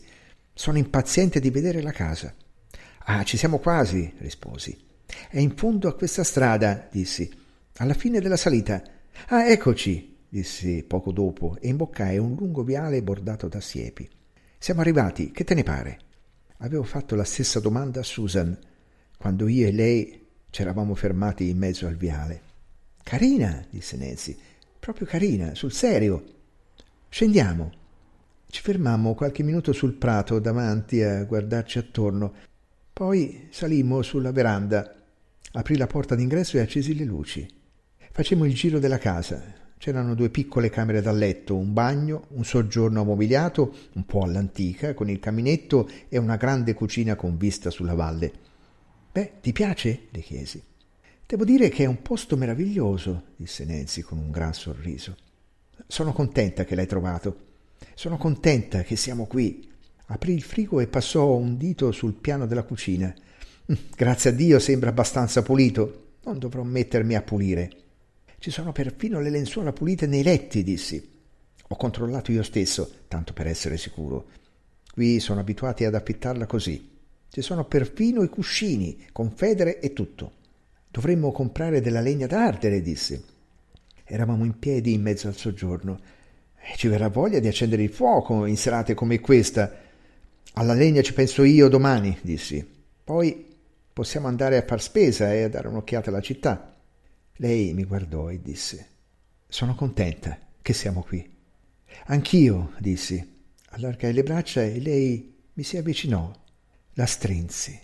Sono 0.53 0.77
impaziente 0.77 1.39
di 1.39 1.51
vedere 1.51 1.81
la 1.81 1.91
casa. 1.91 2.33
Ah, 3.05 3.23
ci 3.23 3.37
siamo 3.37 3.59
quasi, 3.59 4.13
risposi. 4.17 4.77
È 5.29 5.39
in 5.39 5.55
fondo 5.55 5.87
a 5.87 5.95
questa 5.95 6.23
strada, 6.23 6.87
dissi. 6.91 7.31
Alla 7.77 7.93
fine 7.93 8.19
della 8.19 8.37
salita. 8.37 8.81
Ah, 9.27 9.47
eccoci, 9.49 10.17
dissi 10.29 10.83
poco 10.83 11.11
dopo 11.11 11.57
e 11.59 11.69
imboccai 11.69 12.17
un 12.17 12.35
lungo 12.35 12.63
viale 12.63 13.01
bordato 13.01 13.47
da 13.47 13.61
siepi. 13.61 14.09
Siamo 14.57 14.81
arrivati, 14.81 15.31
che 15.31 15.43
te 15.43 15.53
ne 15.53 15.63
pare? 15.63 15.99
Avevo 16.59 16.83
fatto 16.83 17.15
la 17.15 17.23
stessa 17.23 17.59
domanda 17.59 17.99
a 17.99 18.03
Susan 18.03 18.57
quando 19.17 19.47
io 19.47 19.67
e 19.67 19.71
lei 19.71 20.25
ci 20.49 20.61
eravamo 20.61 20.95
fermati 20.95 21.49
in 21.49 21.57
mezzo 21.57 21.85
al 21.87 21.95
viale. 21.95 22.41
Carina, 23.03 23.63
disse 23.69 23.97
Nancy, 23.97 24.35
proprio 24.79 25.05
carina, 25.05 25.53
sul 25.53 25.71
serio. 25.71 26.23
Scendiamo. 27.09 27.71
Ci 28.49 28.61
fermammo 28.61 29.13
qualche 29.13 29.43
minuto 29.43 29.73
sul 29.73 29.93
prato 29.93 30.39
davanti 30.39 31.01
a 31.01 31.23
guardarci 31.23 31.77
attorno. 31.77 32.33
Poi 32.93 33.47
salimmo 33.51 34.01
sulla 34.01 34.31
veranda. 34.31 34.94
Aprì 35.55 35.77
la 35.77 35.87
porta 35.87 36.15
d'ingresso 36.15 36.57
e 36.57 36.59
accesi 36.59 36.93
le 36.95 37.05
luci. 37.05 37.47
Facemmo 38.11 38.43
il 38.43 38.53
giro 38.53 38.77
della 38.77 38.97
casa. 38.97 39.41
C'erano 39.77 40.13
due 40.13 40.29
piccole 40.29 40.69
camere 40.69 41.01
da 41.01 41.13
letto, 41.13 41.55
un 41.55 41.71
bagno, 41.71 42.25
un 42.31 42.43
soggiorno 42.43 43.05
mobiliato, 43.05 43.73
un 43.93 44.05
po' 44.05 44.23
all'antica, 44.23 44.93
con 44.93 45.09
il 45.09 45.19
caminetto 45.19 45.89
e 46.09 46.17
una 46.17 46.35
grande 46.35 46.73
cucina 46.73 47.15
con 47.15 47.37
vista 47.37 47.69
sulla 47.69 47.93
valle. 47.93 48.33
Beh, 49.13 49.35
ti 49.41 49.53
piace? 49.53 50.07
le 50.09 50.19
chiesi. 50.19 50.61
Devo 51.25 51.45
dire 51.45 51.69
che 51.69 51.85
è 51.85 51.87
un 51.87 52.01
posto 52.01 52.35
meraviglioso, 52.35 53.27
disse 53.37 53.63
Nancy 53.63 54.01
con 54.01 54.17
un 54.17 54.31
gran 54.31 54.53
sorriso. 54.53 55.15
Sono 55.87 56.11
contenta 56.11 56.65
che 56.65 56.75
l'hai 56.75 56.85
trovato. 56.85 57.37
Sono 57.93 58.17
contenta 58.17 58.81
che 58.81 58.97
siamo 58.97 59.25
qui. 59.25 59.71
Aprì 60.07 60.33
il 60.33 60.43
frigo 60.43 60.81
e 60.81 60.87
passò 60.87 61.33
un 61.33 61.55
dito 61.55 61.93
sul 61.93 62.13
piano 62.13 62.45
della 62.45 62.63
cucina. 62.63 63.13
Grazie 63.95 64.29
a 64.29 64.33
Dio 64.33 64.59
sembra 64.59 64.89
abbastanza 64.89 65.41
pulito. 65.41 66.03
Non 66.23 66.37
dovrò 66.37 66.63
mettermi 66.63 67.15
a 67.15 67.21
pulire. 67.21 67.71
Ci 68.37 68.51
sono 68.51 68.71
perfino 68.71 69.19
le 69.19 69.29
lenzuola 69.29 69.73
pulite 69.73 70.05
nei 70.05 70.23
letti, 70.23 70.63
dissi. 70.63 71.13
Ho 71.69 71.75
controllato 71.75 72.31
io 72.31 72.43
stesso, 72.43 72.91
tanto 73.07 73.33
per 73.33 73.47
essere 73.47 73.77
sicuro. 73.77 74.27
Qui 74.91 75.19
sono 75.19 75.39
abituati 75.39 75.83
ad 75.83 75.95
affittarla 75.95 76.45
così. 76.45 76.93
Ci 77.27 77.41
sono 77.41 77.65
perfino 77.65 78.21
i 78.21 78.29
cuscini, 78.29 79.07
con 79.11 79.31
federe 79.31 79.79
e 79.79 79.93
tutto. 79.93 80.33
Dovremmo 80.89 81.31
comprare 81.31 81.81
della 81.81 82.01
legna 82.01 82.27
d'ardere, 82.27 82.81
disse. 82.81 83.23
Eravamo 84.03 84.45
in 84.45 84.59
piedi 84.59 84.93
in 84.93 85.01
mezzo 85.01 85.27
al 85.27 85.35
soggiorno. 85.35 85.99
Ci 86.77 86.87
verrà 86.87 87.09
voglia 87.09 87.39
di 87.39 87.47
accendere 87.47 87.83
il 87.83 87.89
fuoco 87.89 88.45
in 88.45 88.57
serate 88.57 88.93
come 88.93 89.19
questa. 89.19 89.71
Alla 90.53 90.73
legna 90.73 91.01
ci 91.01 91.13
penso 91.13 91.43
io 91.43 91.67
domani, 91.67 92.17
dissi. 92.21 92.65
Poi 93.03 93.54
possiamo 93.95 94.27
andare 94.27 94.57
a 94.57 94.65
far 94.67 94.81
spesa 94.81 95.33
e 95.33 95.43
a 95.43 95.47
dare 95.47 95.69
un'occhiata 95.69 96.09
alla 96.09 96.19
città. 96.19 96.75
Lei 97.37 97.73
mi 97.73 97.85
guardò 97.85 98.29
e 98.29 98.41
disse: 98.41 98.89
Sono 99.47 99.73
contenta 99.73 100.37
che 100.61 100.73
siamo 100.73 101.01
qui. 101.01 101.25
Anch'io, 102.07 102.73
dissi. 102.79 103.33
Allargai 103.69 104.11
le 104.11 104.23
braccia 104.23 104.63
e 104.63 104.81
lei 104.81 105.33
mi 105.53 105.63
si 105.63 105.77
avvicinò. 105.77 106.29
La 106.95 107.05
strinsi. 107.05 107.79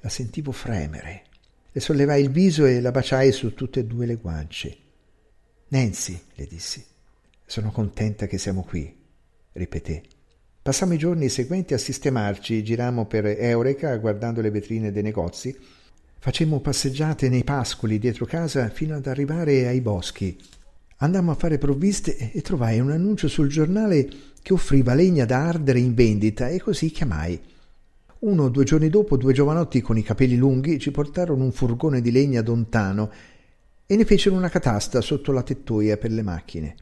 La 0.00 0.08
sentivo 0.08 0.50
fremere. 0.50 1.24
Le 1.70 1.80
sollevai 1.80 2.22
il 2.22 2.30
viso 2.30 2.64
e 2.64 2.80
la 2.80 2.90
baciai 2.90 3.30
su 3.30 3.52
tutte 3.52 3.80
e 3.80 3.84
due 3.84 4.06
le 4.06 4.16
guance. 4.16 4.78
Nancy, 5.68 6.18
le 6.36 6.46
dissi, 6.46 6.82
sono 7.44 7.70
contenta 7.70 8.26
che 8.26 8.38
siamo 8.38 8.62
qui, 8.62 8.96
ripeté. 9.52 10.02
Passammo 10.62 10.92
i 10.92 10.98
giorni 10.98 11.30
seguenti 11.30 11.72
a 11.72 11.78
sistemarci, 11.78 12.62
girammo 12.62 13.06
per 13.06 13.24
Eureka 13.24 13.96
guardando 13.96 14.42
le 14.42 14.50
vetrine 14.50 14.92
dei 14.92 15.02
negozi, 15.02 15.56
facemmo 16.18 16.60
passeggiate 16.60 17.30
nei 17.30 17.44
pascoli 17.44 17.98
dietro 17.98 18.26
casa 18.26 18.68
fino 18.68 18.94
ad 18.94 19.06
arrivare 19.06 19.66
ai 19.66 19.80
boschi. 19.80 20.38
Andammo 20.98 21.30
a 21.30 21.34
fare 21.34 21.56
provviste 21.56 22.30
e 22.30 22.42
trovai 22.42 22.78
un 22.78 22.90
annuncio 22.90 23.26
sul 23.26 23.48
giornale 23.48 24.06
che 24.42 24.52
offriva 24.52 24.92
legna 24.92 25.24
da 25.24 25.46
ardere 25.46 25.78
in 25.78 25.94
vendita 25.94 26.48
e 26.48 26.60
così 26.60 26.90
chiamai. 26.90 27.40
Uno 28.18 28.42
o 28.42 28.48
due 28.50 28.64
giorni 28.64 28.90
dopo 28.90 29.16
due 29.16 29.32
giovanotti 29.32 29.80
con 29.80 29.96
i 29.96 30.02
capelli 30.02 30.36
lunghi 30.36 30.78
ci 30.78 30.90
portarono 30.90 31.42
un 31.42 31.52
furgone 31.52 32.02
di 32.02 32.12
legna 32.12 32.42
lontano 32.42 33.10
e 33.86 33.96
ne 33.96 34.04
fecero 34.04 34.36
una 34.36 34.50
catasta 34.50 35.00
sotto 35.00 35.32
la 35.32 35.42
tettoia 35.42 35.96
per 35.96 36.10
le 36.10 36.22
macchine. 36.22 36.74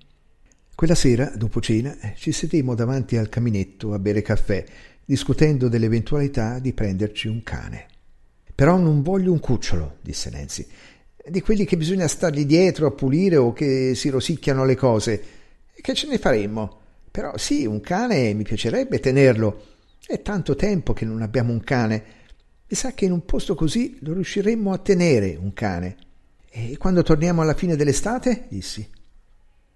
Quella 0.79 0.95
sera, 0.95 1.33
dopo 1.35 1.61
cena, 1.61 1.97
ci 2.15 2.31
sedemmo 2.31 2.77
davanti 2.77 3.17
al 3.17 3.29
caminetto 3.29 3.95
a 3.95 3.99
bere 3.99 4.23
caffè, 4.23 4.65
discutendo 5.05 5.67
dell'eventualità 5.67 6.61
di 6.61 6.73
prenderci 6.73 7.27
un 7.27 7.43
cane. 7.43 7.87
Però 8.55 8.77
non 8.77 9.03
voglio 9.03 9.33
un 9.33 9.41
cucciolo, 9.41 9.97
disse 10.03 10.31
Nancy, 10.31 10.65
di 11.31 11.41
quelli 11.41 11.65
che 11.65 11.77
bisogna 11.77 12.07
stargli 12.07 12.47
dietro 12.47 12.87
a 12.87 12.93
pulire 12.93 13.35
o 13.35 13.53
che 13.53 13.97
si 13.97 14.09
rosicchiano 14.09 14.65
le 14.65 14.77
cose. 14.77 15.23
Che 15.75 15.95
ce 15.95 16.07
ne 16.07 16.17
faremmo? 16.19 16.79
Però 17.11 17.37
sì, 17.37 17.67
un 17.67 17.81
cane 17.81 18.33
mi 18.35 18.45
piacerebbe 18.45 19.01
tenerlo. 19.01 19.65
È 20.07 20.23
tanto 20.23 20.55
tempo 20.55 20.93
che 20.93 21.05
non 21.05 21.23
abbiamo 21.23 21.51
un 21.51 21.65
cane. 21.65 22.03
Mi 22.69 22.77
sa 22.77 22.93
che 22.93 23.05
in 23.05 23.11
un 23.11 23.25
posto 23.25 23.57
così 23.57 23.99
lo 24.03 24.13
riusciremmo 24.13 24.73
a 24.73 24.79
tenere 24.79 25.37
un 25.41 25.53
cane. 25.53 25.97
E 26.49 26.77
quando 26.77 27.03
torniamo 27.03 27.43
alla 27.43 27.55
fine 27.55 27.75
dell'estate? 27.75 28.45
dissi. 28.47 28.89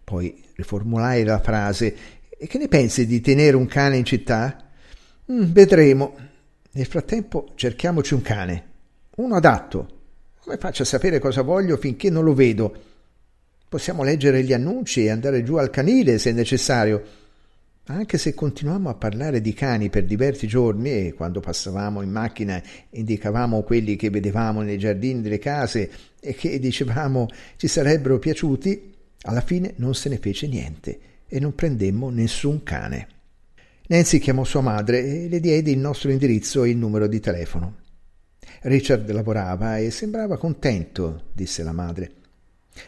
Poi 0.04 0.42
riformulai 0.54 1.24
la 1.24 1.40
frase. 1.40 1.94
E 2.28 2.46
che 2.46 2.58
ne 2.58 2.68
pensi 2.68 3.06
di 3.06 3.20
tenere 3.20 3.56
un 3.56 3.66
cane 3.66 3.96
in 3.96 4.04
città? 4.04 4.56
Mm, 5.30 5.52
vedremo. 5.52 6.16
Nel 6.72 6.86
frattempo 6.86 7.50
cerchiamoci 7.54 8.14
un 8.14 8.22
cane. 8.22 8.64
Uno 9.16 9.34
adatto. 9.34 10.00
Come 10.40 10.56
faccio 10.56 10.82
a 10.82 10.86
sapere 10.86 11.18
cosa 11.18 11.42
voglio 11.42 11.76
finché 11.76 12.10
non 12.10 12.24
lo 12.24 12.34
vedo? 12.34 12.74
Possiamo 13.68 14.02
leggere 14.02 14.42
gli 14.42 14.52
annunci 14.52 15.04
e 15.04 15.10
andare 15.10 15.42
giù 15.42 15.54
al 15.56 15.70
canile 15.70 16.18
se 16.18 16.32
necessario. 16.32 17.02
Anche 17.86 18.16
se 18.16 18.32
continuammo 18.32 18.88
a 18.88 18.94
parlare 18.94 19.40
di 19.40 19.52
cani 19.54 19.88
per 19.88 20.04
diversi 20.04 20.46
giorni 20.46 20.90
e 20.90 21.14
quando 21.14 21.40
passavamo 21.40 22.00
in 22.00 22.10
macchina 22.10 22.62
indicavamo 22.90 23.62
quelli 23.62 23.96
che 23.96 24.08
vedevamo 24.08 24.62
nei 24.62 24.78
giardini 24.78 25.20
delle 25.20 25.38
case 25.38 25.90
e 26.20 26.34
che 26.34 26.58
dicevamo 26.58 27.28
ci 27.56 27.66
sarebbero 27.66 28.18
piaciuti, 28.18 28.91
alla 29.22 29.40
fine 29.40 29.74
non 29.76 29.94
se 29.94 30.08
ne 30.08 30.18
fece 30.18 30.46
niente 30.46 31.00
e 31.28 31.40
non 31.40 31.54
prendemmo 31.54 32.10
nessun 32.10 32.62
cane. 32.62 33.08
Nancy 33.86 34.18
chiamò 34.18 34.44
sua 34.44 34.60
madre 34.60 35.04
e 35.24 35.28
le 35.28 35.40
diede 35.40 35.70
il 35.70 35.78
nostro 35.78 36.10
indirizzo 36.10 36.64
e 36.64 36.70
il 36.70 36.76
numero 36.76 37.06
di 37.06 37.20
telefono. 37.20 37.76
Richard 38.62 39.10
lavorava 39.10 39.78
e 39.78 39.90
sembrava 39.90 40.38
contento, 40.38 41.24
disse 41.32 41.62
la 41.62 41.72
madre. 41.72 42.12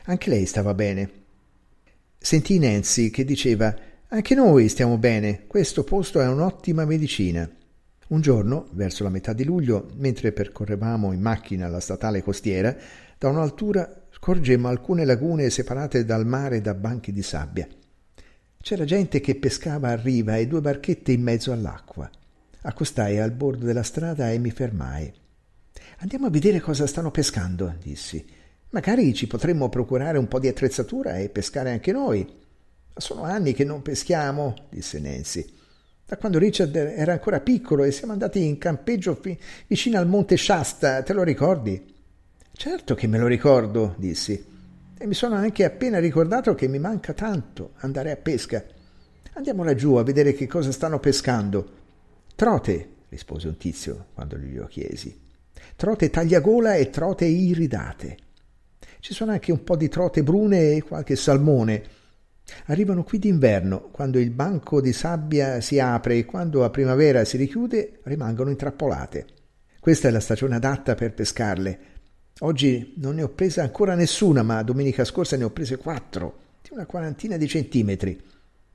Anche 0.04 0.30
lei 0.30 0.46
stava 0.46 0.74
bene. 0.74 1.10
Sentì 2.18 2.58
Nancy 2.58 3.10
che 3.10 3.24
diceva 3.24 3.74
Anche 4.08 4.34
noi 4.34 4.68
stiamo 4.68 4.96
bene, 4.96 5.46
questo 5.46 5.82
posto 5.84 6.20
è 6.20 6.26
un'ottima 6.26 6.84
medicina. 6.84 7.48
Un 8.08 8.20
giorno, 8.20 8.68
verso 8.72 9.02
la 9.02 9.10
metà 9.10 9.32
di 9.32 9.44
luglio, 9.44 9.88
mentre 9.96 10.32
percorrevamo 10.32 11.12
in 11.12 11.20
macchina 11.20 11.68
la 11.68 11.80
statale 11.80 12.22
costiera, 12.22 12.76
da 13.18 13.28
un'altura 13.28 14.03
scorgemmo 14.24 14.68
alcune 14.68 15.04
lagune 15.04 15.50
separate 15.50 16.06
dal 16.06 16.24
mare 16.24 16.62
da 16.62 16.72
banchi 16.72 17.12
di 17.12 17.20
sabbia. 17.20 17.68
C'era 18.58 18.86
gente 18.86 19.20
che 19.20 19.34
pescava 19.34 19.90
a 19.90 19.96
riva 19.96 20.38
e 20.38 20.46
due 20.46 20.62
barchette 20.62 21.12
in 21.12 21.20
mezzo 21.20 21.52
all'acqua. 21.52 22.10
Accostai 22.62 23.18
al 23.18 23.32
bordo 23.32 23.66
della 23.66 23.82
strada 23.82 24.30
e 24.30 24.38
mi 24.38 24.50
fermai. 24.50 25.12
Andiamo 25.98 26.24
a 26.24 26.30
vedere 26.30 26.58
cosa 26.60 26.86
stanno 26.86 27.10
pescando, 27.10 27.74
dissi. 27.82 28.24
Magari 28.70 29.12
ci 29.12 29.26
potremmo 29.26 29.68
procurare 29.68 30.16
un 30.16 30.26
po' 30.26 30.38
di 30.38 30.48
attrezzatura 30.48 31.18
e 31.18 31.28
pescare 31.28 31.70
anche 31.70 31.92
noi. 31.92 32.26
Sono 32.96 33.24
anni 33.24 33.52
che 33.52 33.64
non 33.64 33.82
peschiamo, 33.82 34.54
disse 34.70 35.00
Nancy. 35.00 35.44
Da 36.06 36.16
quando 36.16 36.38
Richard 36.38 36.74
era 36.74 37.12
ancora 37.12 37.40
piccolo 37.40 37.84
e 37.84 37.92
siamo 37.92 38.14
andati 38.14 38.42
in 38.42 38.56
campeggio 38.56 39.20
vicino 39.66 39.98
al 39.98 40.06
monte 40.06 40.38
Shasta, 40.38 41.02
te 41.02 41.12
lo 41.12 41.22
ricordi? 41.24 41.92
Certo 42.56 42.94
che 42.94 43.08
me 43.08 43.18
lo 43.18 43.26
ricordo, 43.26 43.94
dissi, 43.98 44.42
e 44.96 45.06
mi 45.06 45.12
sono 45.12 45.34
anche 45.34 45.64
appena 45.64 45.98
ricordato 45.98 46.54
che 46.54 46.68
mi 46.68 46.78
manca 46.78 47.12
tanto 47.12 47.72
andare 47.78 48.12
a 48.12 48.16
pesca. 48.16 48.64
Andiamo 49.34 49.64
laggiù 49.64 49.96
a 49.96 50.04
vedere 50.04 50.32
che 50.34 50.46
cosa 50.46 50.70
stanno 50.70 51.00
pescando. 51.00 51.68
Trote, 52.36 52.88
rispose 53.08 53.48
un 53.48 53.56
tizio 53.56 54.06
quando 54.14 54.38
glielo 54.38 54.66
chiesi. 54.66 55.20
Trote 55.74 56.10
tagliagola 56.10 56.76
e 56.76 56.90
trote 56.90 57.24
iridate. 57.24 58.16
Ci 59.00 59.12
sono 59.12 59.32
anche 59.32 59.50
un 59.50 59.64
po' 59.64 59.76
di 59.76 59.88
trote 59.88 60.22
brune 60.22 60.74
e 60.74 60.82
qualche 60.82 61.16
salmone. 61.16 61.82
Arrivano 62.66 63.02
qui 63.02 63.18
d'inverno, 63.18 63.90
quando 63.90 64.20
il 64.20 64.30
banco 64.30 64.80
di 64.80 64.92
sabbia 64.92 65.60
si 65.60 65.80
apre 65.80 66.18
e 66.18 66.24
quando 66.24 66.62
a 66.62 66.70
primavera 66.70 67.24
si 67.24 67.36
richiude, 67.36 67.98
rimangono 68.04 68.50
intrappolate. 68.50 69.26
Questa 69.80 70.08
è 70.08 70.10
la 70.12 70.20
stagione 70.20 70.54
adatta 70.54 70.94
per 70.94 71.12
pescarle 71.12 71.93
Oggi 72.40 72.94
non 72.96 73.14
ne 73.14 73.22
ho 73.22 73.28
presa 73.28 73.62
ancora 73.62 73.94
nessuna, 73.94 74.42
ma 74.42 74.60
domenica 74.64 75.04
scorsa 75.04 75.36
ne 75.36 75.44
ho 75.44 75.50
prese 75.50 75.76
quattro, 75.76 76.38
di 76.62 76.70
una 76.72 76.84
quarantina 76.84 77.36
di 77.36 77.46
centimetri. 77.46 78.20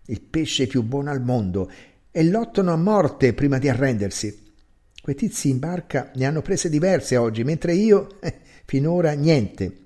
Il 0.05 0.21
pesce 0.21 0.65
più 0.65 0.81
buono 0.81 1.11
al 1.11 1.21
mondo, 1.21 1.69
e 2.09 2.23
lottano 2.23 2.71
a 2.71 2.77
morte 2.77 3.33
prima 3.33 3.57
di 3.57 3.67
arrendersi. 3.67 4.47
Quei 5.01 5.15
tizi 5.15 5.49
in 5.49 5.59
barca 5.59 6.09
ne 6.15 6.25
hanno 6.25 6.41
prese 6.41 6.69
diverse 6.69 7.17
oggi, 7.17 7.43
mentre 7.43 7.73
io 7.73 8.21
eh, 8.21 8.33
finora 8.63 9.11
niente. 9.11 9.77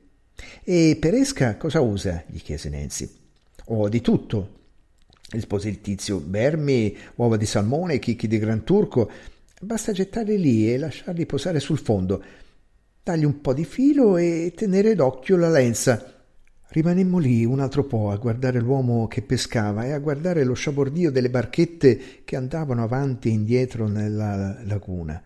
E 0.64 0.96
per 1.00 1.16
esca 1.16 1.58
cosa 1.58 1.82
usa? 1.82 2.24
gli 2.28 2.42
chiese 2.42 2.70
Nancy. 2.70 3.10
Ho 3.66 3.90
di 3.90 4.02
tutto, 4.02 4.60
rispose 5.32 5.70
il 5.70 5.82
tizio. 5.82 6.22
Vermi, 6.24 6.96
uova 7.16 7.38
di 7.38 7.48
salmone, 7.48 7.98
chicchi 7.98 8.28
di 8.28 8.38
gran 8.38 8.64
turco. 8.64 9.10
Basta 9.60 9.92
gettarli 9.94 10.38
lì 10.38 10.72
e 10.72 10.78
lasciarli 10.78 11.26
posare 11.26 11.60
sul 11.60 11.80
fondo 11.80 12.24
dargli 13.04 13.26
un 13.26 13.42
po' 13.42 13.54
di 13.54 13.66
filo 13.66 14.16
e 14.16 14.54
tenere 14.56 14.96
d'occhio 14.96 15.36
la 15.36 15.50
lenza. 15.50 16.12
Rimanemmo 16.70 17.20
lì 17.20 17.44
un 17.44 17.60
altro 17.60 17.84
po' 17.84 18.10
a 18.10 18.16
guardare 18.16 18.60
l'uomo 18.60 19.08
che 19.08 19.22
pescava 19.22 19.84
e 19.84 19.92
a 19.92 20.00
guardare 20.00 20.44
lo 20.46 20.54
sciabordio 20.54 21.12
delle 21.12 21.30
barchette 21.30 22.24
che 22.24 22.36
andavano 22.38 22.82
avanti 22.82 23.28
e 23.28 23.34
indietro 23.34 23.88
nella 23.88 24.58
laguna. 24.64 25.22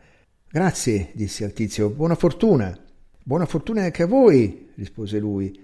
Grazie, 0.50 1.12
dissi 1.14 1.44
al 1.44 1.54
tizio, 1.54 1.90
buona 1.90 2.16
fortuna. 2.16 2.76
Buona 3.24 3.46
fortuna 3.46 3.84
anche 3.84 4.04
a 4.04 4.08
voi, 4.08 4.70
rispose 4.76 5.20
lui. 5.20 5.58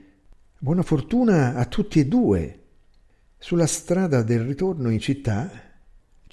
Buona 0.60 0.84
fortuna 0.84 1.56
a 1.56 1.66
tutti 1.66 2.00
e 2.00 2.06
due. 2.06 2.60
Sulla 3.38 3.66
strada 3.66 4.22
del 4.22 4.42
ritorno 4.42 4.90
in 4.90 5.00
città 5.00 5.50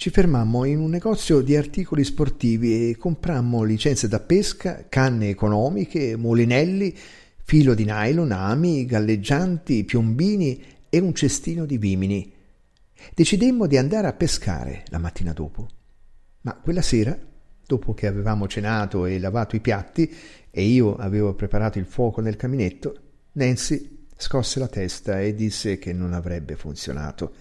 ci 0.01 0.09
fermammo 0.09 0.65
in 0.65 0.79
un 0.79 0.89
negozio 0.89 1.41
di 1.41 1.55
articoli 1.55 2.03
sportivi 2.03 2.89
e 2.89 2.97
comprammo 2.97 3.61
licenze 3.61 4.07
da 4.07 4.19
pesca, 4.19 4.87
canne 4.89 5.29
economiche, 5.29 6.15
molinelli, 6.15 6.97
filo 7.43 7.75
di 7.75 7.85
nylon, 7.85 8.31
ami, 8.31 8.87
galleggianti, 8.87 9.83
piombini 9.83 10.59
e 10.89 10.97
un 10.97 11.13
cestino 11.13 11.67
di 11.67 11.77
vimini. 11.77 12.33
Decidemmo 13.13 13.67
di 13.67 13.77
andare 13.77 14.07
a 14.07 14.13
pescare 14.13 14.85
la 14.87 14.97
mattina 14.97 15.33
dopo. 15.33 15.67
Ma 16.41 16.55
quella 16.55 16.81
sera, 16.81 17.15
dopo 17.63 17.93
che 17.93 18.07
avevamo 18.07 18.47
cenato 18.47 19.05
e 19.05 19.19
lavato 19.19 19.55
i 19.55 19.59
piatti 19.59 20.11
e 20.49 20.63
io 20.63 20.95
avevo 20.95 21.35
preparato 21.35 21.77
il 21.77 21.85
fuoco 21.85 22.21
nel 22.21 22.37
caminetto, 22.37 22.95
Nancy 23.33 24.07
scosse 24.17 24.57
la 24.57 24.67
testa 24.67 25.21
e 25.21 25.35
disse 25.35 25.77
che 25.77 25.93
non 25.93 26.13
avrebbe 26.13 26.55
funzionato. 26.55 27.35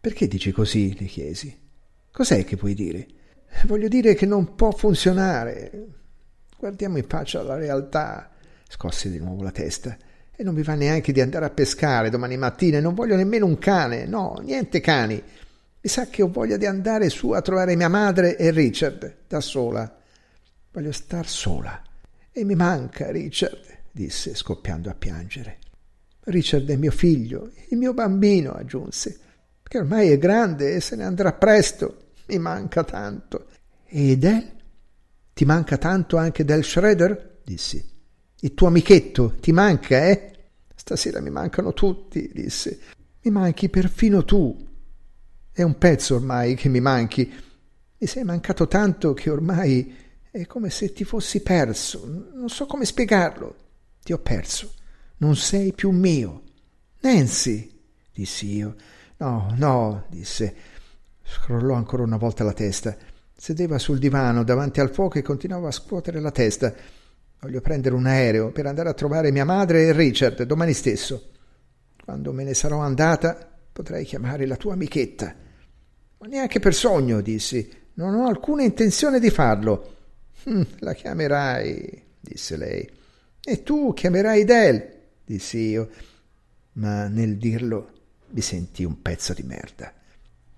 Perché 0.00 0.26
dici 0.26 0.50
così? 0.50 0.96
le 0.98 1.04
chiesi. 1.04 1.64
Cos'è 2.16 2.46
che 2.46 2.56
puoi 2.56 2.72
dire? 2.72 3.06
Voglio 3.66 3.88
dire 3.88 4.14
che 4.14 4.24
non 4.24 4.54
può 4.54 4.70
funzionare. 4.70 5.88
Guardiamo 6.56 6.96
in 6.96 7.04
faccia 7.06 7.42
la 7.42 7.56
realtà. 7.56 8.30
Scosse 8.66 9.10
di 9.10 9.18
nuovo 9.18 9.42
la 9.42 9.50
testa. 9.50 9.94
E 10.34 10.42
non 10.42 10.54
mi 10.54 10.62
va 10.62 10.72
neanche 10.72 11.12
di 11.12 11.20
andare 11.20 11.44
a 11.44 11.50
pescare 11.50 12.08
domani 12.08 12.38
mattina 12.38 12.80
non 12.80 12.94
voglio 12.94 13.16
nemmeno 13.16 13.44
un 13.44 13.58
cane. 13.58 14.06
No, 14.06 14.40
niente 14.42 14.80
cani. 14.80 15.22
Mi 15.82 15.90
sa 15.90 16.06
che 16.06 16.22
ho 16.22 16.30
voglia 16.30 16.56
di 16.56 16.64
andare 16.64 17.10
su 17.10 17.32
a 17.32 17.42
trovare 17.42 17.76
mia 17.76 17.90
madre 17.90 18.38
e 18.38 18.50
Richard, 18.50 19.16
da 19.28 19.42
sola. 19.42 20.00
Voglio 20.72 20.92
star 20.92 21.28
sola. 21.28 21.82
E 22.32 22.44
mi 22.44 22.54
manca 22.54 23.10
Richard, 23.10 23.60
disse, 23.92 24.34
scoppiando 24.34 24.88
a 24.88 24.94
piangere. 24.94 25.58
Richard 26.20 26.66
è 26.70 26.76
mio 26.76 26.92
figlio, 26.92 27.50
il 27.68 27.76
mio 27.76 27.92
bambino, 27.92 28.52
aggiunse, 28.52 29.18
che 29.62 29.76
ormai 29.76 30.08
è 30.08 30.16
grande 30.16 30.76
e 30.76 30.80
se 30.80 30.96
ne 30.96 31.04
andrà 31.04 31.34
presto. 31.34 32.04
Mi 32.26 32.38
manca 32.38 32.84
tanto. 32.84 33.46
E 33.86 34.16
Del? 34.16 34.54
Ti 35.32 35.44
manca 35.44 35.76
tanto 35.76 36.16
anche 36.16 36.44
Del 36.44 36.64
Schroeder? 36.64 37.40
dissi. 37.44 37.84
Il 38.40 38.54
tuo 38.54 38.66
amichetto 38.66 39.36
ti 39.40 39.52
manca, 39.52 40.06
eh? 40.06 40.32
Stasera 40.74 41.20
mi 41.20 41.30
mancano 41.30 41.72
tutti, 41.72 42.30
disse. 42.32 42.80
Mi 43.22 43.30
manchi 43.30 43.68
perfino 43.68 44.24
tu. 44.24 44.64
È 45.52 45.62
un 45.62 45.78
pezzo 45.78 46.16
ormai 46.16 46.54
che 46.54 46.68
mi 46.68 46.80
manchi. 46.80 47.32
Mi 47.98 48.06
sei 48.06 48.24
mancato 48.24 48.68
tanto 48.68 49.14
che 49.14 49.30
ormai 49.30 49.94
è 50.30 50.46
come 50.46 50.70
se 50.70 50.92
ti 50.92 51.04
fossi 51.04 51.40
perso. 51.40 52.04
Non 52.34 52.48
so 52.48 52.66
come 52.66 52.84
spiegarlo. 52.84 53.56
Ti 54.02 54.12
ho 54.12 54.18
perso. 54.18 54.74
Non 55.18 55.34
sei 55.34 55.72
più 55.72 55.90
mio. 55.90 56.42
Nancy, 57.00 57.80
dissi 58.12 58.54
io. 58.56 58.74
No, 59.18 59.54
no, 59.56 60.04
disse. 60.10 60.54
Scrollò 61.28 61.74
ancora 61.74 62.04
una 62.04 62.16
volta 62.16 62.44
la 62.44 62.52
testa. 62.52 62.96
Sedeva 63.36 63.78
sul 63.78 63.98
divano 63.98 64.44
davanti 64.44 64.80
al 64.80 64.90
fuoco 64.90 65.18
e 65.18 65.22
continuava 65.22 65.68
a 65.68 65.72
scuotere 65.72 66.20
la 66.20 66.30
testa. 66.30 66.72
Voglio 67.40 67.60
prendere 67.60 67.94
un 67.94 68.06
aereo 68.06 68.50
per 68.50 68.66
andare 68.66 68.88
a 68.88 68.94
trovare 68.94 69.32
mia 69.32 69.44
madre 69.44 69.86
e 69.86 69.92
Richard 69.92 70.42
domani 70.44 70.72
stesso. 70.72 71.30
Quando 72.02 72.32
me 72.32 72.44
ne 72.44 72.54
sarò 72.54 72.78
andata, 72.78 73.36
potrei 73.72 74.04
chiamare 74.04 74.46
la 74.46 74.56
tua 74.56 74.74
amichetta. 74.74 75.34
Ma 76.18 76.26
neanche 76.28 76.60
per 76.60 76.74
sogno, 76.74 77.20
dissi. 77.20 77.68
Non 77.94 78.14
ho 78.14 78.28
alcuna 78.28 78.62
intenzione 78.62 79.18
di 79.18 79.30
farlo. 79.30 79.94
Hm, 80.44 80.62
la 80.78 80.94
chiamerai, 80.94 82.04
disse 82.20 82.56
lei. 82.56 82.88
E 83.44 83.62
tu 83.62 83.92
chiamerai 83.92 84.44
Del, 84.44 84.92
dissi 85.24 85.58
io. 85.58 85.90
Ma 86.74 87.08
nel 87.08 87.36
dirlo 87.36 87.90
mi 88.30 88.40
sentii 88.40 88.84
un 88.84 89.02
pezzo 89.02 89.34
di 89.34 89.42
merda. 89.42 89.92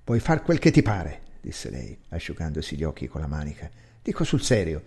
Puoi 0.09 0.21
far 0.21 0.43
quel 0.43 0.59
che 0.59 0.71
ti 0.71 0.81
pare, 0.81 1.21
disse 1.39 1.69
lei, 1.69 1.95
asciugandosi 2.09 2.77
gli 2.77 2.83
occhi 2.83 3.09
con 3.09 3.21
la 3.21 3.27
manica. 3.27 3.69
Dico 4.03 4.25
sul 4.25 4.41
serio. 4.41 4.81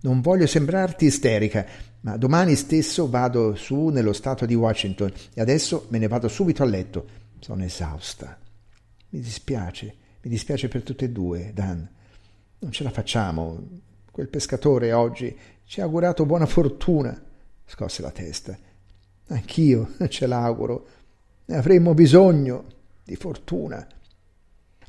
Non 0.00 0.22
voglio 0.22 0.46
sembrarti 0.46 1.04
isterica, 1.04 1.66
ma 2.00 2.16
domani 2.16 2.56
stesso 2.56 3.10
vado 3.10 3.54
su 3.54 3.88
nello 3.88 4.14
stato 4.14 4.46
di 4.46 4.54
Washington 4.54 5.12
e 5.34 5.42
adesso 5.42 5.84
me 5.90 5.98
ne 5.98 6.08
vado 6.08 6.28
subito 6.28 6.62
a 6.62 6.64
letto. 6.64 7.06
Sono 7.38 7.64
esausta. 7.64 8.40
Mi 9.10 9.20
dispiace, 9.20 9.94
mi 10.22 10.30
dispiace 10.30 10.68
per 10.68 10.82
tutte 10.82 11.04
e 11.04 11.10
due, 11.10 11.50
Dan. 11.52 11.86
Non 12.60 12.72
ce 12.72 12.82
la 12.82 12.90
facciamo. 12.90 13.62
Quel 14.10 14.28
pescatore 14.28 14.94
oggi 14.94 15.36
ci 15.64 15.82
ha 15.82 15.84
augurato 15.84 16.24
buona 16.24 16.46
fortuna. 16.46 17.22
Scosse 17.66 18.00
la 18.00 18.10
testa. 18.10 18.56
Anch'io 19.26 19.96
ce 20.08 20.26
l'auguro. 20.26 20.86
Ne 21.44 21.56
avremmo 21.56 21.92
bisogno 21.92 22.64
di 23.04 23.16
fortuna. 23.16 23.86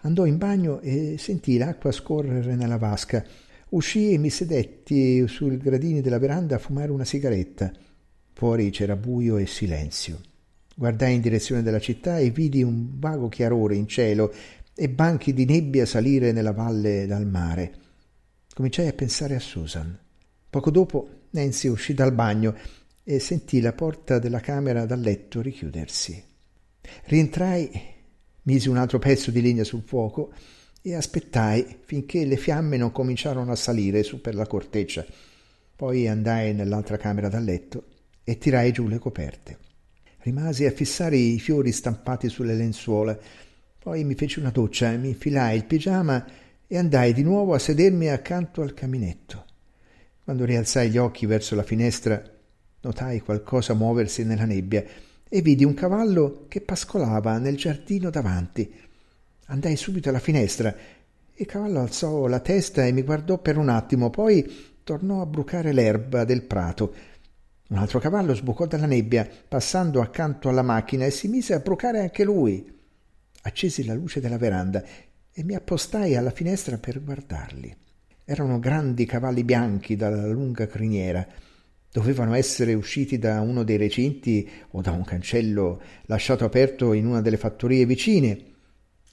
Andò 0.02 0.26
in 0.26 0.38
bagno 0.38 0.80
e 0.80 1.18
sentì 1.18 1.58
l'acqua 1.58 1.92
scorrere 1.92 2.56
nella 2.56 2.78
vasca. 2.78 3.26
Uscì 3.70 4.14
e 4.14 4.18
mi 4.18 4.30
sedetti 4.30 5.28
sul 5.28 5.58
gradini 5.58 6.02
della 6.02 6.20
veranda 6.20 6.56
a 6.56 6.60
fumare 6.60 6.92
una 6.92 7.04
sigaretta. 7.04 7.72
Fuori 8.34 8.70
c'era 8.70 8.96
buio 8.96 9.38
e 9.38 9.48
silenzio. 9.48 10.22
Guardai 10.76 11.16
in 11.16 11.22
direzione 11.22 11.64
della 11.64 11.80
città 11.80 12.20
e 12.20 12.30
vidi 12.30 12.62
un 12.62 13.00
vago 13.00 13.30
chiarore 13.30 13.76
in 13.76 13.88
cielo 13.88 14.32
e 14.76 14.90
banchi 14.90 15.34
di 15.34 15.46
nebbia 15.46 15.88
salire 15.88 16.32
nella 16.32 16.54
valle 16.54 17.08
dal 17.08 17.26
mare. 17.26 17.74
Cominciai 18.54 18.88
a 18.88 18.94
pensare 18.94 19.36
a 19.36 19.40
Susan. 19.40 19.98
Poco 20.50 20.70
dopo 20.70 21.10
Nancy 21.32 21.68
uscì 21.68 21.94
dal 21.94 22.14
bagno 22.14 22.56
e 23.04 23.20
sentì 23.20 23.60
la 23.60 23.74
porta 23.74 24.20
della 24.20 24.40
camera 24.40 24.86
da 24.86 24.96
letto 24.96 25.42
richiudersi. 25.42 26.24
Rientrai, 27.06 27.96
misi 28.48 28.70
un 28.70 28.78
altro 28.78 28.98
pezzo 28.98 29.30
di 29.30 29.42
legna 29.42 29.64
sul 29.64 29.84
fuoco 29.86 30.32
e 30.82 30.96
aspettai 30.96 31.80
finché 31.86 32.26
le 32.26 32.38
fiamme 32.38 32.78
non 32.78 32.92
cominciarono 32.92 33.52
a 33.52 33.56
salire 33.56 34.04
su 34.04 34.22
per 34.22 34.36
la 34.36 34.48
corteccia. 34.48 35.06
Poi 35.76 36.08
andai 36.08 36.54
nell'altra 36.54 36.98
camera 36.98 37.28
da 37.28 37.40
letto 37.40 37.84
e 38.24 38.38
tirai 38.38 38.72
giù 38.72 38.88
le 38.88 39.00
coperte. 39.00 39.58
Rimasi 40.20 40.66
a 40.66 40.72
fissare 40.72 41.18
i 41.18 41.40
fiori 41.40 41.72
stampati 41.72 42.30
sulle 42.30 42.56
lenzuola. 42.56 43.18
Poi 43.80 44.04
mi 44.04 44.16
feci 44.16 44.40
una 44.40 44.50
doccia, 44.50 44.92
mi 44.92 45.10
infilai 45.10 45.58
il 45.58 45.66
pigiama 45.66 46.26
e 46.66 46.78
andai 46.78 47.14
di 47.14 47.24
nuovo 47.24 47.54
a 47.54 47.60
sedermi 47.60 48.10
accanto 48.10 48.62
al 48.62 48.74
caminetto. 48.74 49.46
Quando 50.24 50.46
rialzai 50.46 50.90
gli 50.90 50.98
occhi 50.98 51.26
verso 51.26 51.54
la 51.56 51.64
finestra, 51.64 52.22
notai 52.82 53.20
qualcosa 53.20 53.74
muoversi 53.74 54.24
nella 54.24 54.46
nebbia 54.46 54.84
e 55.30 55.42
vidi 55.42 55.64
un 55.64 55.74
cavallo 55.74 56.46
che 56.48 56.62
pascolava 56.62 57.38
nel 57.38 57.58
giardino 57.58 58.10
davanti. 58.10 58.74
Andai 59.48 59.76
subito 59.76 60.10
alla 60.10 60.20
finestra. 60.20 60.76
Il 61.36 61.46
cavallo 61.46 61.80
alzò 61.80 62.28
la 62.28 62.40
testa 62.40 62.86
e 62.86 62.92
mi 62.92 63.04
guardò 63.04 63.38
per 63.38 63.58
un 63.58 63.70
attimo, 63.70 64.10
poi 64.10 64.76
tornò 64.84 65.22
a 65.22 65.26
brucare 65.26 65.72
l'erba 65.72 66.24
del 66.24 66.44
prato. 66.44 66.94
Un 67.70 67.78
altro 67.78 68.00
cavallo 68.00 68.34
sbucò 68.34 68.66
dalla 68.66 68.86
nebbia, 68.86 69.28
passando 69.48 70.02
accanto 70.02 70.50
alla 70.50 70.62
macchina 70.62 71.06
e 71.06 71.12
si 71.12 71.28
mise 71.28 71.54
a 71.54 71.60
brucare 71.60 72.00
anche 72.00 72.24
lui. 72.24 72.76
Accesi 73.42 73.86
la 73.86 73.94
luce 73.94 74.20
della 74.20 74.38
veranda 74.38 74.84
e 75.32 75.44
mi 75.44 75.54
appostai 75.54 76.16
alla 76.16 76.32
finestra 76.32 76.78
per 76.78 77.04
guardarli. 77.04 77.76
Erano 78.26 78.60
grandi 78.60 79.06
cavalli 79.06 79.44
bianchi 79.44 79.96
dalla 79.96 80.28
lunga 80.28 80.66
criniera. 80.66 81.26
Dovevano 81.92 82.34
essere 82.34 82.74
usciti 82.74 83.18
da 83.18 83.42
uno 83.42 83.64
dei 83.64 83.78
recinti 83.78 84.48
o 84.72 84.82
da 84.82 84.92
un 84.92 85.04
cancello 85.04 85.82
lasciato 86.06 86.46
aperto 86.46 86.94
in 86.94 87.06
una 87.06 87.22
delle 87.22 87.38
fattorie 87.38 87.86
vicine. 87.86 88.46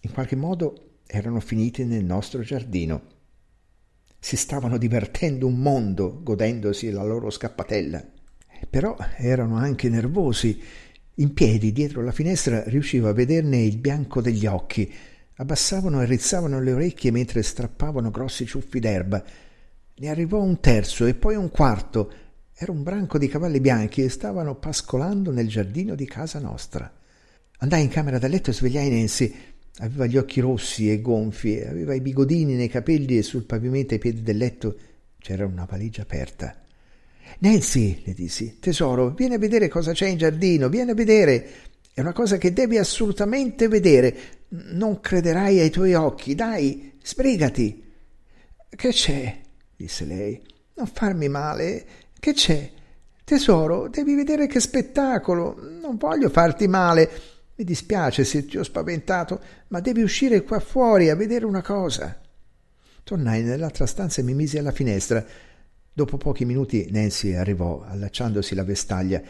In 0.01 0.13
qualche 0.13 0.37
modo 0.37 1.01
erano 1.07 1.41
finiti 1.41 1.85
nel 1.85 2.05
nostro 2.05 2.43
giardino. 2.43 3.13
Si 4.19 4.37
stavano 4.37 4.79
divertendo 4.79 5.47
un 5.47 5.57
mondo 5.57 6.21
godendosi 6.23 6.91
la 6.91 7.03
loro 7.03 7.31
scappatella. 7.31 8.05
Però 8.69 8.97
erano 9.17 9.57
anche 9.57 9.89
nervosi. 9.89 10.61
In 11.17 11.33
piedi 11.33 11.73
dietro 11.73 12.03
la 12.03 12.11
finestra 12.11 12.65
riuscivo 12.65 13.09
a 13.09 13.13
vederne 13.13 13.63
il 13.63 13.79
bianco 13.79 14.21
degli 14.21 14.47
occhi. 14.47 14.93
Abbassavano 15.37 16.03
e 16.03 16.07
rizzavano 16.07 16.61
le 16.61 16.73
orecchie 16.73 17.11
mentre 17.11 17.43
strappavano 17.43 18.11
grossi 18.11 18.47
ciuffi 18.47 18.81
d'erba. 18.81 19.23
Ne 19.97 20.09
arrivò 20.09 20.41
un 20.41 20.59
terzo 20.61 21.07
e 21.07 21.15
poi 21.15 21.37
un 21.37 21.51
quarto. 21.51 22.13
Era 22.57 22.71
un 22.71 22.85
branco 22.85 23.19
di 23.19 23.27
cavalli 23.27 23.61
bianchi 23.61 24.03
e 24.03 24.09
stavano 24.09 24.55
pascolando 24.55 25.33
nel 25.33 25.49
giardino 25.49 25.97
di 25.97 26.07
casa 26.07 26.39
nostra. 26.39 26.93
Andai 27.59 27.83
in 27.83 27.89
camera 27.89 28.19
da 28.19 28.29
letto 28.29 28.51
e 28.51 28.53
svegliai 28.53 28.91
Nancy. 28.91 29.35
Aveva 29.79 30.07
gli 30.07 30.17
occhi 30.17 30.41
rossi 30.41 30.89
e 30.89 31.01
gonfi, 31.01 31.61
aveva 31.61 31.95
i 31.95 32.01
bigodini 32.01 32.55
nei 32.55 32.69
capelli 32.69 33.19
e 33.19 33.23
sul 33.23 33.45
pavimento 33.45 33.95
ai 33.95 34.01
piedi 34.01 34.23
del 34.23 34.37
letto 34.37 34.77
c'era 35.19 35.47
una 35.47 35.65
valigia 35.65 36.03
aperta. 36.03 36.55
Nancy, 37.39 38.03
le 38.05 38.13
dissi, 38.13 38.59
tesoro, 38.61 39.11
vieni 39.11 39.35
a 39.35 39.39
vedere 39.39 39.69
cosa 39.69 39.93
c'è 39.93 40.07
in 40.07 40.19
giardino, 40.19 40.69
vieni 40.69 40.91
a 40.91 40.95
vedere. 40.95 41.51
È 41.93 42.01
una 42.01 42.13
cosa 42.13 42.37
che 42.37 42.53
devi 42.53 42.77
assolutamente 42.77 43.67
vedere. 43.67 44.15
Non 44.49 45.01
crederai 45.01 45.59
ai 45.59 45.71
tuoi 45.71 45.95
occhi. 45.95 46.35
Dai, 46.35 46.99
sbrigati. 47.03 47.83
Che 48.69 48.89
c'è? 48.91 49.41
disse 49.75 50.05
lei. 50.05 50.41
Non 50.75 50.87
farmi 50.87 51.29
male. 51.29 51.87
Che 52.25 52.33
c'è? 52.33 52.71
Tesoro, 53.23 53.87
devi 53.89 54.15
vedere 54.15 54.47
che 54.47 54.59
spettacolo. 54.59 55.59
Non 55.61 55.99
voglio 55.99 56.31
farti 56.31 56.67
male. 56.67 57.11
Mi 57.55 57.65
dispiace 57.65 58.25
se 58.25 58.47
ti 58.47 58.57
ho 58.57 58.63
spaventato, 58.63 59.39
ma 59.69 59.81
devi 59.81 60.01
uscire 60.01 60.43
qua 60.43 60.59
fuori 60.59 61.11
a 61.11 61.17
vedere 61.17 61.45
una 61.45 61.61
cosa. 61.61 62.19
Tornai 63.03 63.43
nell'altra 63.43 63.85
stanza 63.85 64.23
e 64.23 64.25
mi 64.25 64.33
misi 64.33 64.57
alla 64.57 64.71
finestra. 64.71 65.23
Dopo 65.93 66.17
pochi 66.17 66.47
minuti 66.47 66.89
Nancy 66.91 67.35
arrivò, 67.35 67.85
allacciandosi 67.87 68.55
la 68.55 68.65
vestaglia. 68.65 69.21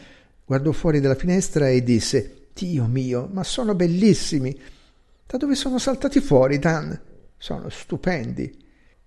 Guardò 0.45 0.71
fuori 0.71 1.01
dalla 1.01 1.17
finestra 1.17 1.69
e 1.69 1.83
disse 1.83 2.47
Dio 2.55 2.87
mio, 2.87 3.29
ma 3.29 3.43
sono 3.43 3.75
bellissimi. 3.75 4.57
Da 5.27 5.37
dove 5.37 5.57
sono 5.57 5.79
saltati 5.79 6.21
fuori, 6.21 6.61
Dan? 6.61 6.97
Sono 7.37 7.69
stupendi. 7.71 8.57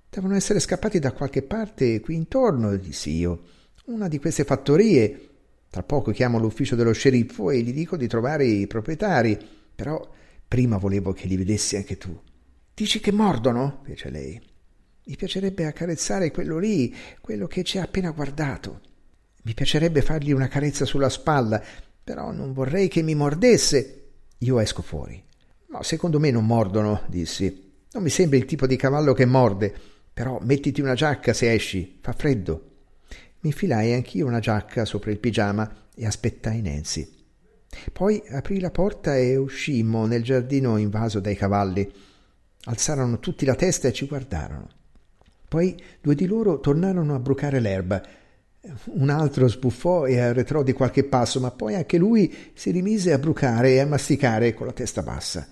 Devono 0.10 0.36
essere 0.36 0.60
scappati 0.60 1.00
da 1.00 1.14
qualche 1.14 1.42
parte 1.42 2.02
qui 2.02 2.16
intorno, 2.16 2.76
dissi 2.76 3.12
io. 3.12 3.56
Una 3.88 4.10
di 4.10 4.20
queste 4.20 4.44
fattorie. 4.44 5.30
Tra 5.70 5.82
poco 5.82 6.12
chiamo 6.12 6.40
l'ufficio 6.40 6.76
dello 6.76 6.92
sceriffo 6.92 7.52
e 7.52 7.62
gli 7.62 7.72
dico 7.72 7.96
di 7.96 8.06
trovare 8.06 8.44
i 8.44 8.68
proprietari. 8.68 9.40
Però 9.74 10.06
prima 10.46 10.76
volevo 10.76 11.14
che 11.14 11.26
li 11.26 11.38
vedessi 11.38 11.78
anche 11.78 11.98
tu. 11.98 12.20
Dici 12.74 13.00
che 13.00 13.14
mordono? 13.14 13.80
fece 13.84 14.10
lei. 14.10 14.42
Mi 15.06 15.16
piacerebbe 15.16 15.66
accarezzare 15.66 16.32
quello 16.32 16.58
lì, 16.58 16.94
quello 17.22 17.48
che 17.48 17.64
ci 17.64 17.78
ha 17.78 17.84
appena 17.84 18.12
guardato. 18.12 18.82
Mi 19.44 19.54
piacerebbe 19.54 20.02
fargli 20.02 20.34
una 20.34 20.50
carezza 20.50 20.84
sulla 20.84 21.08
spalla, 21.08 21.64
però 22.04 22.34
non 22.34 22.52
vorrei 22.52 22.90
che 22.90 23.02
mi 23.04 23.16
mordesse. 23.16 24.10
Io 24.40 24.60
esco 24.60 24.82
fuori. 24.82 25.24
No, 25.70 25.82
secondo 25.82 26.20
me 26.20 26.30
non 26.30 26.46
mordono, 26.46 27.04
dissi. 27.08 27.72
Non 27.94 28.04
mi 28.04 28.10
sembri 28.10 28.38
il 28.38 28.46
tipo 28.46 28.68
di 28.68 28.76
cavallo 28.76 29.14
che 29.14 29.26
morde, 29.26 29.74
però 30.12 30.40
mettiti 30.42 30.82
una 30.82 30.94
giacca 30.94 31.32
se 31.32 31.54
esci, 31.54 32.00
fa 32.02 32.12
freddo. 32.12 32.72
Mi 33.40 33.50
infilai 33.50 33.94
anch'io 33.94 34.26
una 34.26 34.40
giacca 34.40 34.86
sopra 34.86 35.12
il 35.12 35.20
pigiama 35.20 35.70
e 35.96 36.06
aspettai 36.06 36.62
Nancy. 36.62 37.16
Poi 37.92 38.22
aprì 38.30 38.60
la 38.60 38.72
porta 38.72 39.16
e 39.16 39.36
uscimmo 39.36 40.06
nel 40.06 40.24
giardino 40.24 40.78
invaso 40.78 41.20
dai 41.20 41.36
cavalli. 41.36 41.90
Alzarono 42.66 43.20
tutti 43.20 43.46
la 43.46 43.56
testa 43.56 43.88
e 43.88 43.94
ci 43.94 44.08
guardarono. 44.08 44.68
Poi 45.48 45.80
due 46.02 46.16
di 46.16 46.26
loro 46.26 46.60
tornarono 46.60 47.16
a 47.16 47.20
brucare 47.20 47.60
l'erba. 47.60 48.02
Un 48.86 49.10
altro 49.10 49.48
sbuffò 49.48 50.06
e 50.06 50.20
arretrò 50.20 50.64
di 50.64 50.74
qualche 50.74 51.06
passo, 51.06 51.40
ma 51.40 51.52
poi 51.52 51.76
anche 51.76 51.98
lui 51.98 52.36
si 52.54 52.72
rimise 52.72 53.14
a 53.14 53.20
brucare 53.20 53.72
e 53.72 53.80
a 53.80 53.86
masticare 53.86 54.54
con 54.54 54.66
la 54.66 54.74
testa 54.74 55.04
bassa. 55.04 55.48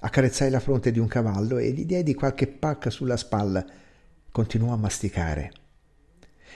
Accarezzai 0.00 0.50
la 0.50 0.60
fronte 0.60 0.92
di 0.92 1.00
un 1.00 1.08
cavallo 1.08 1.58
e 1.58 1.72
gli 1.72 1.84
diedi 1.84 2.14
qualche 2.14 2.46
pacca 2.46 2.90
sulla 2.90 3.16
spalla. 3.16 3.64
Continuò 4.30 4.72
a 4.72 4.76
masticare. 4.76 5.52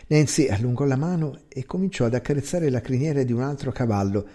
Nancy 0.08 0.48
allungò 0.48 0.84
la 0.84 0.96
mano 0.96 1.42
e 1.48 1.64
cominciò 1.64 2.04
ad 2.06 2.14
accarezzare 2.14 2.70
la 2.70 2.80
criniera 2.80 3.22
di 3.22 3.32
un 3.32 3.42
altro 3.42 3.72
cavallo. 3.72 4.28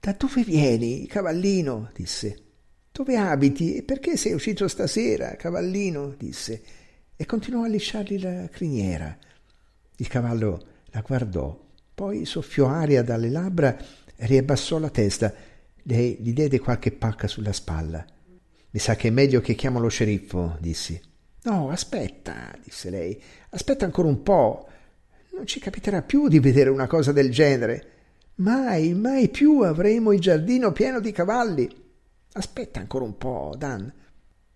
Da 0.00 0.14
dove 0.18 0.42
vieni, 0.42 1.06
cavallino? 1.06 1.90
disse. 1.94 2.38
Dove 2.90 3.16
abiti 3.16 3.76
e 3.76 3.82
perché 3.82 4.16
sei 4.16 4.32
uscito 4.32 4.68
stasera, 4.68 5.36
cavallino? 5.36 6.14
disse 6.16 6.62
e 7.16 7.26
continuò 7.26 7.64
a 7.64 7.68
lisciargli 7.68 8.20
la 8.20 8.48
criniera. 8.48 9.16
Il 9.96 10.08
cavallo 10.08 10.62
la 10.86 11.00
guardò, 11.00 11.58
poi 11.94 12.24
soffiò 12.24 12.66
aria 12.66 13.02
dalle 13.02 13.30
labbra 13.30 13.76
e 14.16 14.26
riabbassò 14.26 14.78
la 14.78 14.90
testa. 14.90 15.32
Lei 15.82 16.16
gli 16.20 16.32
diede 16.32 16.58
qualche 16.58 16.90
pacca 16.90 17.28
sulla 17.28 17.52
spalla. 17.52 18.04
Mi 18.70 18.80
sa 18.80 18.96
che 18.96 19.08
è 19.08 19.10
meglio 19.10 19.40
che 19.40 19.54
chiamo 19.54 19.78
lo 19.78 19.88
sceriffo, 19.88 20.56
dissi. 20.60 21.00
No, 21.44 21.70
aspetta, 21.70 22.56
disse 22.62 22.90
lei. 22.90 23.20
Aspetta 23.50 23.84
ancora 23.84 24.08
un 24.08 24.22
po'. 24.22 24.68
Non 25.32 25.46
ci 25.46 25.60
capiterà 25.60 26.02
più 26.02 26.28
di 26.28 26.38
vedere 26.38 26.70
una 26.70 26.86
cosa 26.86 27.12
del 27.12 27.30
genere. 27.30 27.90
Mai, 28.36 28.94
mai 28.94 29.28
più 29.28 29.60
avremo 29.60 30.12
il 30.12 30.20
giardino 30.20 30.72
pieno 30.72 31.00
di 31.00 31.12
cavalli. 31.12 31.68
Aspetta 32.32 32.80
ancora 32.80 33.04
un 33.04 33.16
po', 33.16 33.54
Dan. 33.56 33.92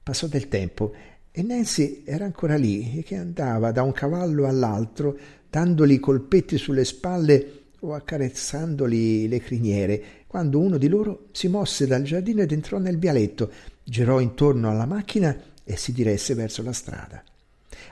Passò 0.03 0.27
del 0.27 0.49
tempo 0.49 0.93
e 1.39 1.43
Nancy 1.43 2.03
era 2.05 2.25
ancora 2.25 2.57
lì, 2.57 3.05
che 3.07 3.15
andava 3.15 3.71
da 3.71 3.83
un 3.83 3.93
cavallo 3.93 4.49
all'altro, 4.49 5.17
dandogli 5.49 6.01
colpetti 6.01 6.59
sulle 6.59 6.85
spalle 6.85 7.67
o 7.81 7.95
accarezzandogli 7.95 9.29
le 9.29 9.39
criniere, 9.39 10.03
quando 10.27 10.59
uno 10.59 10.79
di 10.79 10.89
loro 10.89 11.29
si 11.31 11.47
mosse 11.47 11.87
dal 11.87 12.03
giardino 12.03 12.43
ed 12.43 12.51
entrò 12.51 12.79
nel 12.79 12.99
vialetto, 12.99 13.53
girò 13.85 14.19
intorno 14.19 14.69
alla 14.69 14.85
macchina 14.85 15.37
e 15.69 15.77
si 15.77 15.93
diresse 15.93 16.33
verso 16.33 16.63
la 16.63 16.73
strada. 16.73 17.23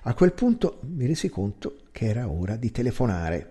A 0.05 0.15
quel 0.15 0.33
punto 0.33 0.81
mi 0.95 1.05
resi 1.05 1.29
conto 1.29 1.81
che 1.93 2.07
era 2.07 2.31
ora 2.31 2.57
di 2.57 2.71
telefonare. 2.71 3.51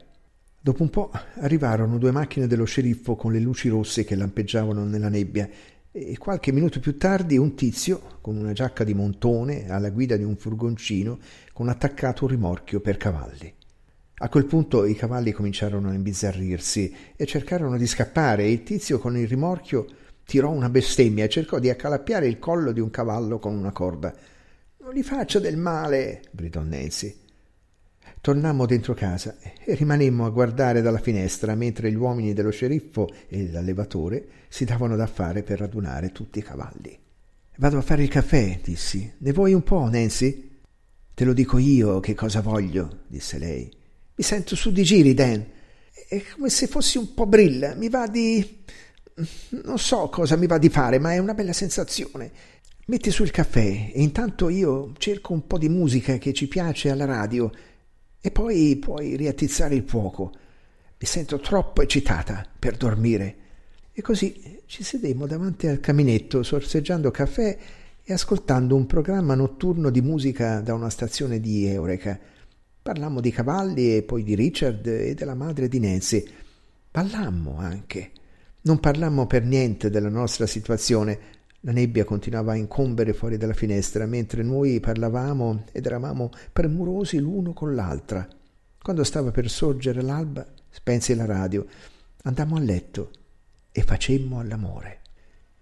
Dopo 0.59 0.81
un 0.81 0.89
po' 0.89 1.11
arrivarono 1.35 1.99
due 1.99 2.09
macchine 2.09 2.47
dello 2.47 2.65
sceriffo 2.65 3.15
con 3.15 3.31
le 3.31 3.39
luci 3.39 3.69
rosse 3.69 4.03
che 4.03 4.15
lampeggiavano 4.15 4.83
nella 4.83 5.09
nebbia 5.09 5.47
e 5.91 6.17
qualche 6.17 6.51
minuto 6.51 6.79
più 6.79 6.97
tardi 6.97 7.37
un 7.37 7.53
tizio 7.53 8.17
con 8.21 8.35
una 8.35 8.51
giacca 8.51 8.83
di 8.83 8.95
montone 8.95 9.69
alla 9.69 9.91
guida 9.91 10.17
di 10.17 10.23
un 10.23 10.35
furgoncino 10.35 11.19
con 11.53 11.69
attaccato 11.69 12.23
un 12.23 12.31
rimorchio 12.31 12.79
per 12.79 12.97
cavalli. 12.97 13.53
A 14.17 14.29
quel 14.29 14.45
punto 14.45 14.85
i 14.85 14.95
cavalli 14.95 15.33
cominciarono 15.33 15.89
a 15.89 15.93
imbizzarrirsi 15.93 16.95
e 17.15 17.25
cercarono 17.27 17.77
di 17.77 17.85
scappare 17.85 18.43
e 18.43 18.51
il 18.51 18.63
tizio 18.63 18.97
con 18.97 19.15
il 19.17 19.27
rimorchio 19.27 19.85
tirò 20.25 20.49
una 20.49 20.69
bestemmia 20.69 21.25
e 21.25 21.29
cercò 21.29 21.59
di 21.59 21.69
accalappiare 21.69 22.27
il 22.27 22.39
collo 22.39 22.71
di 22.71 22.79
un 22.79 22.89
cavallo 22.89 23.39
con 23.39 23.55
una 23.55 23.71
corda. 23.71 24.13
Non 24.79 24.93
gli 24.93 25.03
faccia 25.03 25.39
del 25.39 25.57
male, 25.57 26.23
gridò 26.31 26.61
Nancy. 26.61 27.15
Tornammo 28.21 28.65
dentro 28.65 28.93
casa 28.93 29.37
e 29.39 29.75
rimanemmo 29.75 30.25
a 30.25 30.29
guardare 30.29 30.81
dalla 30.81 30.99
finestra 30.99 31.53
mentre 31.53 31.91
gli 31.91 31.95
uomini 31.95 32.33
dello 32.33 32.49
sceriffo 32.49 33.07
e 33.27 33.51
l'allevatore 33.51 34.27
si 34.47 34.65
davano 34.65 34.95
da 34.95 35.05
fare 35.05 35.43
per 35.43 35.59
radunare 35.59 36.11
tutti 36.11 36.39
i 36.39 36.43
cavalli. 36.43 36.97
Vado 37.57 37.77
a 37.77 37.81
fare 37.81 38.03
il 38.03 38.09
caffè, 38.09 38.59
dissi. 38.63 39.13
Ne 39.19 39.31
vuoi 39.31 39.53
un 39.53 39.63
po', 39.63 39.87
Nancy? 39.87 40.49
Te 41.13 41.23
lo 41.23 41.33
dico 41.33 41.57
io 41.57 41.99
che 41.99 42.13
cosa 42.13 42.41
voglio, 42.41 43.03
disse 43.07 43.37
lei. 43.37 43.71
Mi 44.15 44.23
sento 44.23 44.55
su 44.55 44.71
di 44.71 44.83
giri, 44.83 45.13
Dan. 45.13 45.45
È 46.07 46.21
come 46.33 46.49
se 46.49 46.67
fossi 46.67 46.97
un 46.97 47.13
po' 47.13 47.25
brilla. 47.25 47.75
Mi 47.75 47.89
va 47.89 48.07
di. 48.07 48.63
Non 49.17 49.79
so 49.79 50.09
cosa 50.09 50.35
mi 50.35 50.45
va 50.45 50.57
di 50.57 50.67
fare, 50.67 50.99
ma 50.99 51.13
è 51.13 51.19
una 51.19 51.33
bella 51.33 51.53
sensazione. 51.53 52.31
Metti 52.87 53.11
sul 53.11 53.31
caffè 53.31 53.91
e 53.93 54.01
intanto 54.01 54.49
io 54.49 54.91
cerco 54.97 55.31
un 55.31 55.47
po' 55.47 55.57
di 55.57 55.69
musica 55.69 56.17
che 56.17 56.33
ci 56.33 56.49
piace 56.49 56.89
alla 56.89 57.05
radio 57.05 57.49
e 58.19 58.29
poi 58.31 58.75
puoi 58.75 59.15
riattizzare 59.15 59.73
il 59.73 59.85
fuoco. 59.87 60.33
Mi 60.99 61.07
sento 61.07 61.39
troppo 61.39 61.81
eccitata 61.81 62.45
per 62.59 62.75
dormire. 62.75 63.35
E 63.93 64.01
così 64.01 64.61
ci 64.65 64.83
sedemmo 64.83 65.25
davanti 65.25 65.67
al 65.67 65.79
caminetto, 65.79 66.43
sorseggiando 66.43 67.09
caffè 67.09 67.57
e 68.03 68.13
ascoltando 68.13 68.75
un 68.75 68.85
programma 68.85 69.33
notturno 69.33 69.89
di 69.89 70.01
musica 70.01 70.59
da 70.59 70.73
una 70.73 70.89
stazione 70.89 71.39
di 71.39 71.65
Eureka. 71.65 72.19
Parlammo 72.81 73.21
di 73.21 73.31
cavalli 73.31 73.95
e 73.95 74.03
poi 74.03 74.23
di 74.23 74.35
Richard 74.35 74.85
e 74.87 75.13
della 75.13 75.35
madre 75.35 75.69
di 75.69 75.79
Nancy. 75.79 76.27
Ballammo 76.91 77.57
anche. 77.57 78.11
Non 78.65 78.79
parlammo 78.79 79.27
per 79.27 79.43
niente 79.43 79.91
della 79.91 80.09
nostra 80.09 80.47
situazione, 80.47 81.19
la 81.59 81.71
nebbia 81.71 82.03
continuava 82.03 82.53
a 82.53 82.55
incombere 82.55 83.13
fuori 83.13 83.37
dalla 83.37 83.53
finestra, 83.53 84.07
mentre 84.07 84.41
noi 84.41 84.79
parlavamo 84.79 85.65
ed 85.71 85.85
eravamo 85.85 86.31
premurosi 86.51 87.19
l'uno 87.19 87.53
con 87.53 87.75
l'altra. 87.75 88.27
Quando 88.81 89.03
stava 89.03 89.29
per 89.29 89.51
sorgere 89.51 90.01
l'alba, 90.01 90.43
spensi 90.71 91.13
la 91.13 91.25
radio, 91.25 91.63
andammo 92.23 92.55
a 92.55 92.59
letto 92.59 93.11
e 93.71 93.83
facemmo 93.83 94.39
all'amore. 94.39 95.01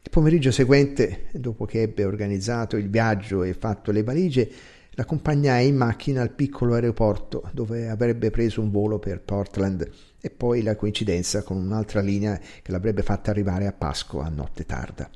Il 0.02 0.10
pomeriggio 0.10 0.52
seguente, 0.52 1.26
dopo 1.34 1.66
che 1.66 1.82
ebbe 1.82 2.06
organizzato 2.06 2.78
il 2.78 2.90
viaggio 2.90 3.44
e 3.44 3.54
fatto 3.54 3.92
le 3.92 4.04
valigie, 4.04 4.50
l'accompagnai 4.92 5.68
in 5.68 5.76
macchina 5.76 6.22
al 6.22 6.32
piccolo 6.32 6.76
aeroporto 6.76 7.50
dove 7.52 7.90
avrebbe 7.90 8.32
preso 8.32 8.62
un 8.62 8.72
volo 8.72 8.98
per 8.98 9.20
Portland 9.20 9.92
e 10.26 10.30
poi 10.30 10.62
la 10.62 10.78
coincidenza 10.78 11.44
con 11.44 11.58
un'altra 11.58 12.00
linea 12.00 12.40
che 12.40 12.72
l'avrebbe 12.72 13.04
fatta 13.04 13.30
arrivare 13.30 13.68
a 13.68 13.74
Pasqua 13.74 14.24
a 14.24 14.30
notte 14.30 14.66
tarda. 14.66 15.10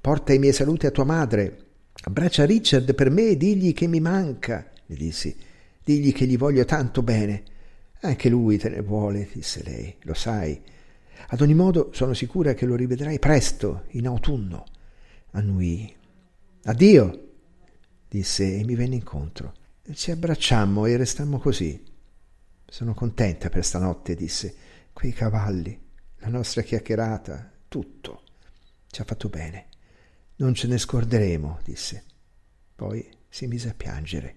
Porta 0.00 0.32
i 0.32 0.38
miei 0.38 0.54
saluti 0.54 0.86
a 0.86 0.90
tua 0.90 1.04
madre. 1.04 1.66
Abbraccia 2.04 2.46
Richard 2.46 2.94
per 2.94 3.10
me 3.10 3.28
e 3.28 3.36
digli 3.36 3.74
che 3.74 3.86
mi 3.86 4.00
manca, 4.00 4.70
gli 4.86 4.96
dissi. 4.96 5.36
Digli 5.84 6.14
che 6.14 6.24
gli 6.24 6.38
voglio 6.38 6.64
tanto 6.64 7.02
bene. 7.02 7.42
Anche 8.00 8.30
lui 8.30 8.56
te 8.56 8.70
ne 8.70 8.80
vuole, 8.80 9.28
disse 9.34 9.62
lei, 9.62 9.96
lo 10.04 10.14
sai. 10.14 10.58
Ad 11.28 11.42
ogni 11.42 11.54
modo 11.54 11.90
sono 11.92 12.14
sicura 12.14 12.54
che 12.54 12.64
lo 12.64 12.74
rivedrai 12.74 13.18
presto, 13.18 13.82
in 13.88 14.06
autunno. 14.06 14.64
Annui. 15.32 15.94
Addio, 16.62 17.32
disse 18.08 18.60
e 18.60 18.64
mi 18.64 18.76
venne 18.76 18.94
incontro. 18.94 19.52
Ci 19.92 20.10
abbracciammo 20.10 20.86
e 20.86 20.96
restammo 20.96 21.38
così. 21.38 21.92
Sono 22.74 22.92
contenta 22.92 23.50
per 23.50 23.64
stanotte, 23.64 24.16
disse. 24.16 24.52
Quei 24.92 25.12
cavalli, 25.12 25.80
la 26.16 26.26
nostra 26.26 26.62
chiacchierata, 26.62 27.52
tutto. 27.68 28.22
Ci 28.88 29.00
ha 29.00 29.04
fatto 29.04 29.28
bene. 29.28 29.68
Non 30.38 30.54
ce 30.54 30.66
ne 30.66 30.76
scorderemo, 30.76 31.60
disse. 31.62 32.02
Poi 32.74 33.08
si 33.28 33.46
mise 33.46 33.68
a 33.68 33.74
piangere. 33.74 34.34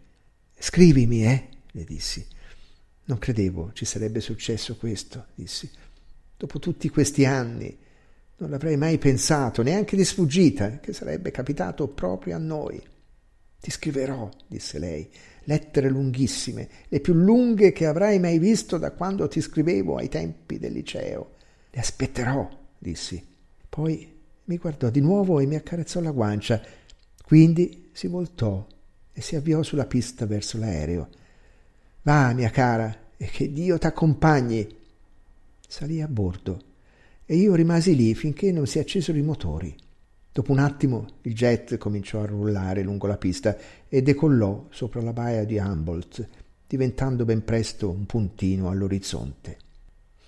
Scrivimi, 0.55 1.25
eh? 1.25 1.49
le 1.71 1.83
dissi. 1.83 2.23
Non 3.05 3.17
credevo 3.17 3.71
ci 3.73 3.85
sarebbe 3.85 4.19
successo 4.19 4.77
questo, 4.77 5.29
dissi. 5.33 5.67
Dopo 6.37 6.59
tutti 6.59 6.89
questi 6.89 7.25
anni 7.25 7.75
non 8.37 8.51
l'avrei 8.51 8.77
mai 8.77 8.99
pensato, 8.99 9.63
neanche 9.63 9.95
di 9.95 10.05
sfuggita, 10.05 10.77
che 10.77 10.93
sarebbe 10.93 11.31
capitato 11.31 11.87
proprio 11.87 12.35
a 12.35 12.39
noi. 12.39 12.79
Ti 13.59 13.71
scriverò, 13.71 14.29
disse 14.45 14.77
lei, 14.77 15.09
lettere 15.47 15.89
lunghissime, 15.89 16.67
le 16.89 16.99
più 16.99 17.13
lunghe 17.13 17.71
che 17.71 17.85
avrai 17.85 18.19
mai 18.19 18.37
visto 18.37 18.77
da 18.77 18.91
quando 18.91 19.27
ti 19.27 19.39
scrivevo 19.39 19.95
ai 19.95 20.09
tempi 20.09 20.59
del 20.59 20.73
liceo. 20.73 21.35
Le 21.71 21.79
aspetterò, 21.79 22.49
dissi. 22.77 23.25
Poi 23.69 24.15
mi 24.45 24.57
guardò 24.57 24.89
di 24.89 24.99
nuovo 24.99 25.39
e 25.39 25.45
mi 25.45 25.55
accarezzò 25.55 26.01
la 26.01 26.11
guancia. 26.11 26.61
Quindi 27.23 27.89
si 27.93 28.07
voltò 28.07 28.65
e 29.13 29.21
si 29.21 29.35
avviò 29.35 29.63
sulla 29.63 29.85
pista 29.85 30.25
verso 30.25 30.57
l'aereo. 30.57 31.09
Va, 32.01 32.33
mia 32.33 32.49
cara, 32.49 32.95
e 33.15 33.25
che 33.25 33.51
Dio 33.51 33.77
t'accompagni. 33.77 34.75
Salì 35.65 36.01
a 36.01 36.07
bordo 36.07 36.63
e 37.25 37.35
io 37.35 37.55
rimasi 37.55 37.95
lì 37.95 38.13
finché 38.15 38.51
non 38.51 38.67
si 38.67 38.79
accesero 38.79 39.17
i 39.17 39.21
motori. 39.21 39.75
Dopo 40.37 40.51
un 40.51 40.59
attimo 40.59 41.07
il 41.23 41.33
jet 41.33 41.79
cominciò 41.79 42.21
a 42.21 42.27
rullare 42.27 42.83
lungo 42.83 43.07
la 43.07 43.17
pista 43.17 43.57
e 43.89 44.03
decollò 44.03 44.67
sopra 44.69 45.01
la 45.01 45.11
baia 45.11 45.43
di 45.45 45.57
Humboldt, 45.57 46.29
diventando 46.67 47.25
ben 47.25 47.43
presto 47.43 47.89
un 47.89 48.05
puntino 48.05 48.69
all'orizzonte. 48.69 49.57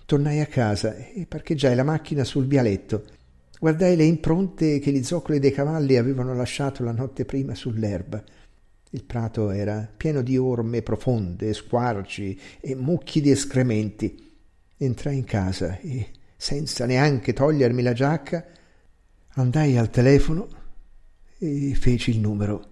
Tornai 0.07 0.39
a 0.39 0.47
casa 0.47 0.95
e 0.95 1.27
parcheggiai 1.27 1.75
la 1.75 1.83
macchina 1.83 2.23
sul 2.23 2.47
vialetto 2.47 3.03
Guardai 3.59 3.95
le 3.95 4.05
impronte 4.05 4.79
che 4.79 4.91
gli 4.91 5.03
zoccoli 5.03 5.37
dei 5.37 5.51
cavalli 5.51 5.95
avevano 5.95 6.33
lasciato 6.33 6.83
la 6.83 6.91
notte 6.91 7.23
prima 7.23 7.53
sull'erba. 7.53 8.23
Il 8.89 9.03
prato 9.03 9.51
era 9.51 9.87
pieno 9.95 10.23
di 10.23 10.39
orme 10.39 10.81
profonde, 10.81 11.53
squarci 11.53 12.39
e 12.59 12.73
mucchi 12.73 13.21
di 13.21 13.29
escrementi. 13.29 14.33
Entrai 14.75 15.17
in 15.17 15.25
casa 15.25 15.77
e, 15.77 16.07
senza 16.35 16.87
neanche 16.87 17.31
togliermi 17.31 17.83
la 17.83 17.93
giacca, 17.93 18.57
andai 19.39 19.77
al 19.77 19.89
telefono 19.89 20.47
e 21.37 21.73
feci 21.75 22.11
il 22.11 22.19
numero 22.19 22.67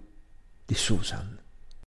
di 0.64 0.74
Susan. 0.74 1.37